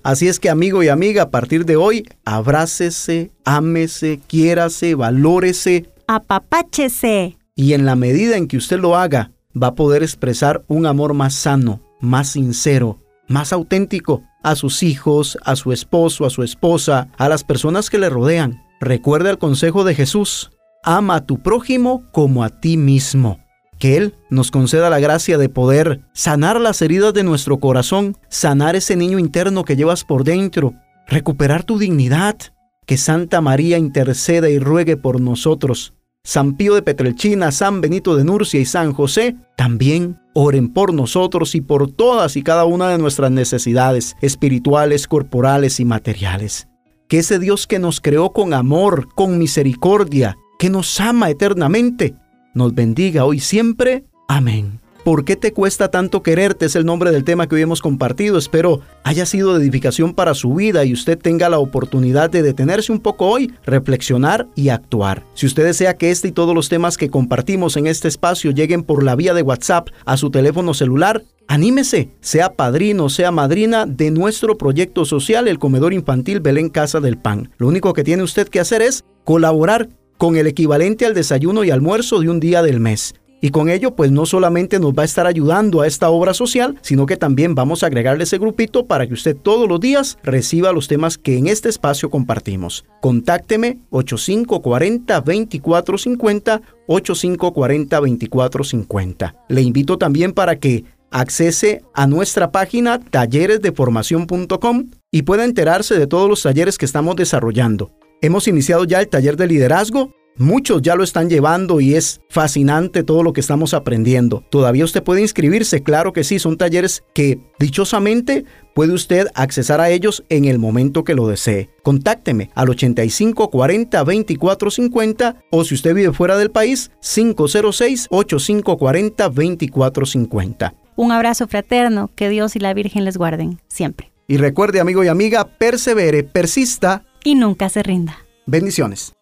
Así 0.03 0.27
es 0.27 0.39
que 0.39 0.49
amigo 0.49 0.83
y 0.83 0.89
amiga, 0.89 1.23
a 1.23 1.29
partir 1.29 1.65
de 1.65 1.77
hoy, 1.77 2.05
abrácese, 2.25 3.31
ámese, 3.45 4.19
quiérase, 4.27 4.95
valórese. 4.95 5.89
Apapáchese. 6.07 7.37
Y 7.55 7.73
en 7.73 7.85
la 7.85 7.95
medida 7.95 8.35
en 8.35 8.47
que 8.47 8.57
usted 8.57 8.79
lo 8.79 8.97
haga, 8.97 9.31
va 9.61 9.67
a 9.67 9.75
poder 9.75 10.03
expresar 10.03 10.63
un 10.67 10.85
amor 10.85 11.13
más 11.13 11.33
sano, 11.33 11.79
más 12.01 12.29
sincero, 12.29 12.99
más 13.27 13.53
auténtico 13.53 14.23
a 14.43 14.55
sus 14.55 14.83
hijos, 14.83 15.37
a 15.43 15.55
su 15.55 15.71
esposo, 15.71 16.25
a 16.25 16.29
su 16.29 16.43
esposa, 16.43 17.07
a 17.17 17.29
las 17.29 17.43
personas 17.43 17.89
que 17.89 17.97
le 17.97 18.09
rodean. 18.09 18.63
Recuerda 18.79 19.29
el 19.29 19.37
consejo 19.37 19.83
de 19.83 19.95
Jesús, 19.95 20.51
ama 20.83 21.15
a 21.15 21.25
tu 21.25 21.41
prójimo 21.41 22.03
como 22.11 22.43
a 22.43 22.49
ti 22.49 22.77
mismo. 22.77 23.39
Que 23.79 23.97
Él 23.97 24.15
nos 24.29 24.51
conceda 24.51 24.89
la 24.89 24.99
gracia 24.99 25.37
de 25.37 25.49
poder 25.49 26.01
sanar 26.13 26.59
las 26.59 26.81
heridas 26.81 27.13
de 27.13 27.23
nuestro 27.23 27.59
corazón, 27.59 28.17
sanar 28.29 28.75
ese 28.75 28.95
niño 28.95 29.19
interno 29.19 29.63
que 29.63 29.75
llevas 29.75 30.03
por 30.03 30.23
dentro, 30.23 30.73
recuperar 31.07 31.63
tu 31.63 31.77
dignidad. 31.79 32.37
Que 32.85 32.97
Santa 32.97 33.39
María 33.39 33.77
interceda 33.77 34.49
y 34.49 34.59
ruegue 34.59 34.97
por 34.97 35.21
nosotros. 35.21 35.93
San 36.25 36.55
Pío 36.55 36.73
de 36.73 36.81
Petrelchina, 36.81 37.51
San 37.51 37.81
Benito 37.81 38.15
de 38.15 38.23
Nurcia 38.23 38.57
y 38.57 38.65
San 38.65 38.93
José 38.93 39.35
también 39.57 40.21
oren 40.33 40.71
por 40.71 40.93
nosotros 40.93 41.53
y 41.53 41.59
por 41.59 41.91
todas 41.91 42.37
y 42.37 42.43
cada 42.43 42.63
una 42.63 42.87
de 42.87 42.97
nuestras 42.97 43.29
necesidades 43.29 44.15
espirituales, 44.21 45.07
corporales 45.07 45.81
y 45.81 45.85
materiales. 45.85 46.69
Que 47.09 47.19
ese 47.19 47.39
Dios 47.39 47.67
que 47.67 47.77
nos 47.77 47.99
creó 47.99 48.31
con 48.31 48.53
amor, 48.53 49.13
con 49.13 49.37
misericordia, 49.37 50.37
que 50.59 50.69
nos 50.69 50.97
ama 51.01 51.29
eternamente, 51.29 52.15
nos 52.53 52.73
bendiga 52.73 53.25
hoy 53.25 53.41
siempre. 53.41 54.05
Amén. 54.29 54.79
¿Por 55.03 55.25
qué 55.25 55.35
te 55.35 55.51
cuesta 55.51 55.91
tanto 55.91 56.23
quererte? 56.23 56.65
Es 56.65 56.77
el 56.77 56.85
nombre 56.85 57.11
del 57.11 57.25
tema 57.25 57.47
que 57.47 57.55
hoy 57.55 57.61
hemos 57.61 57.81
compartido. 57.81 58.37
Espero 58.37 58.79
haya 59.03 59.25
sido 59.25 59.53
de 59.53 59.61
edificación 59.61 60.13
para 60.13 60.33
su 60.33 60.53
vida 60.53 60.85
y 60.85 60.93
usted 60.93 61.19
tenga 61.19 61.49
la 61.49 61.59
oportunidad 61.59 62.29
de 62.29 62.41
detenerse 62.41 62.93
un 62.93 63.01
poco 63.01 63.27
hoy, 63.27 63.53
reflexionar 63.65 64.47
y 64.55 64.69
actuar. 64.69 65.25
Si 65.33 65.45
usted 65.45 65.65
desea 65.65 65.97
que 65.97 66.09
este 66.09 66.29
y 66.29 66.31
todos 66.31 66.55
los 66.55 66.69
temas 66.69 66.95
que 66.95 67.09
compartimos 67.09 67.75
en 67.75 67.87
este 67.87 68.07
espacio 68.07 68.51
lleguen 68.51 68.83
por 68.83 69.03
la 69.03 69.17
vía 69.17 69.33
de 69.33 69.41
WhatsApp 69.41 69.89
a 70.05 70.15
su 70.15 70.31
teléfono 70.31 70.73
celular, 70.73 71.23
Anímese, 71.45 72.07
sea 72.21 72.53
padrino, 72.53 73.09
sea 73.09 73.29
madrina 73.29 73.85
de 73.85 74.11
nuestro 74.11 74.57
proyecto 74.57 75.03
social, 75.03 75.49
el 75.49 75.59
comedor 75.59 75.91
infantil 75.91 76.39
Belén 76.39 76.69
Casa 76.69 77.01
del 77.01 77.17
Pan. 77.17 77.51
Lo 77.57 77.67
único 77.67 77.91
que 77.91 78.05
tiene 78.05 78.23
usted 78.23 78.47
que 78.47 78.61
hacer 78.61 78.81
es 78.81 79.03
colaborar 79.25 79.89
con 80.17 80.37
el 80.37 80.47
equivalente 80.47 81.05
al 81.05 81.13
desayuno 81.13 81.65
y 81.65 81.69
almuerzo 81.69 82.21
de 82.21 82.29
un 82.29 82.39
día 82.39 82.63
del 82.63 82.79
mes. 82.79 83.13
Y 83.43 83.51
con 83.51 83.67
ello, 83.67 83.93
pues 83.93 84.09
no 84.09 84.25
solamente 84.25 84.79
nos 84.79 84.93
va 84.93 85.01
a 85.01 85.05
estar 85.05 85.27
ayudando 85.27 85.81
a 85.81 85.87
esta 85.87 86.09
obra 86.09 86.33
social, 86.33 86.77
sino 86.81 87.05
que 87.05 87.17
también 87.17 87.55
vamos 87.55 87.83
a 87.83 87.87
agregarle 87.87 88.23
ese 88.23 88.37
grupito 88.37 88.85
para 88.85 89.05
que 89.05 89.13
usted 89.13 89.35
todos 89.35 89.67
los 89.67 89.81
días 89.81 90.17
reciba 90.23 90.71
los 90.71 90.87
temas 90.87 91.17
que 91.17 91.37
en 91.37 91.47
este 91.47 91.67
espacio 91.67 92.09
compartimos. 92.09 92.85
Contácteme 93.01 93.79
8540-2450, 93.91 96.61
8540-2450. 96.87 99.35
Le 99.49 99.61
invito 99.61 99.97
también 99.97 100.31
para 100.31 100.55
que 100.55 100.85
accese 101.11 101.83
a 101.93 102.07
nuestra 102.07 102.49
página 102.49 103.01
talleresdeformación.com 103.01 104.85
y 105.11 105.23
pueda 105.23 105.43
enterarse 105.43 105.99
de 105.99 106.07
todos 106.07 106.29
los 106.29 106.43
talleres 106.43 106.77
que 106.77 106.85
estamos 106.85 107.17
desarrollando. 107.17 107.91
Hemos 108.21 108.47
iniciado 108.47 108.85
ya 108.85 109.01
el 109.01 109.09
taller 109.09 109.35
de 109.35 109.47
liderazgo. 109.47 110.13
Muchos 110.37 110.81
ya 110.81 110.95
lo 110.95 111.03
están 111.03 111.29
llevando 111.29 111.79
y 111.79 111.93
es 111.93 112.21
fascinante 112.29 113.03
todo 113.03 113.21
lo 113.21 113.33
que 113.33 113.41
estamos 113.41 113.75
aprendiendo. 113.75 114.43
Todavía 114.49 114.83
usted 114.83 115.03
puede 115.03 115.21
inscribirse, 115.21 115.83
claro 115.83 116.11
que 116.11 116.23
sí, 116.23 116.39
son 116.39 116.57
talleres 116.57 117.03
que 117.13 117.39
dichosamente 117.59 118.43
puede 118.73 118.93
usted 118.93 119.27
accesar 119.35 119.79
a 119.79 119.91
ellos 119.91 120.23
en 120.29 120.45
el 120.45 120.57
momento 120.57 121.03
que 121.03 121.13
lo 121.13 121.27
desee. 121.27 121.69
Contácteme 121.83 122.49
al 122.55 122.69
85 122.69 123.51
40 123.51 124.03
24 124.03 124.71
50 124.71 125.35
o 125.51 125.63
si 125.63 125.75
usted 125.75 125.93
vive 125.93 126.13
fuera 126.13 126.35
del 126.35 126.49
país, 126.49 126.89
506 127.01 128.07
8540 128.09 129.29
24 129.29 130.05
50. 130.05 130.73
Un 130.95 131.11
abrazo 131.11 131.47
fraterno, 131.47 132.09
que 132.15 132.29
Dios 132.29 132.55
y 132.55 132.59
la 132.59 132.73
Virgen 132.73 133.05
les 133.05 133.17
guarden 133.17 133.59
siempre. 133.67 134.11
Y 134.27 134.37
recuerde, 134.37 134.79
amigo 134.79 135.03
y 135.03 135.07
amiga, 135.09 135.45
persevere, 135.45 136.23
persista 136.23 137.05
y 137.23 137.35
nunca 137.35 137.69
se 137.69 137.83
rinda. 137.83 138.17
Bendiciones. 138.45 139.13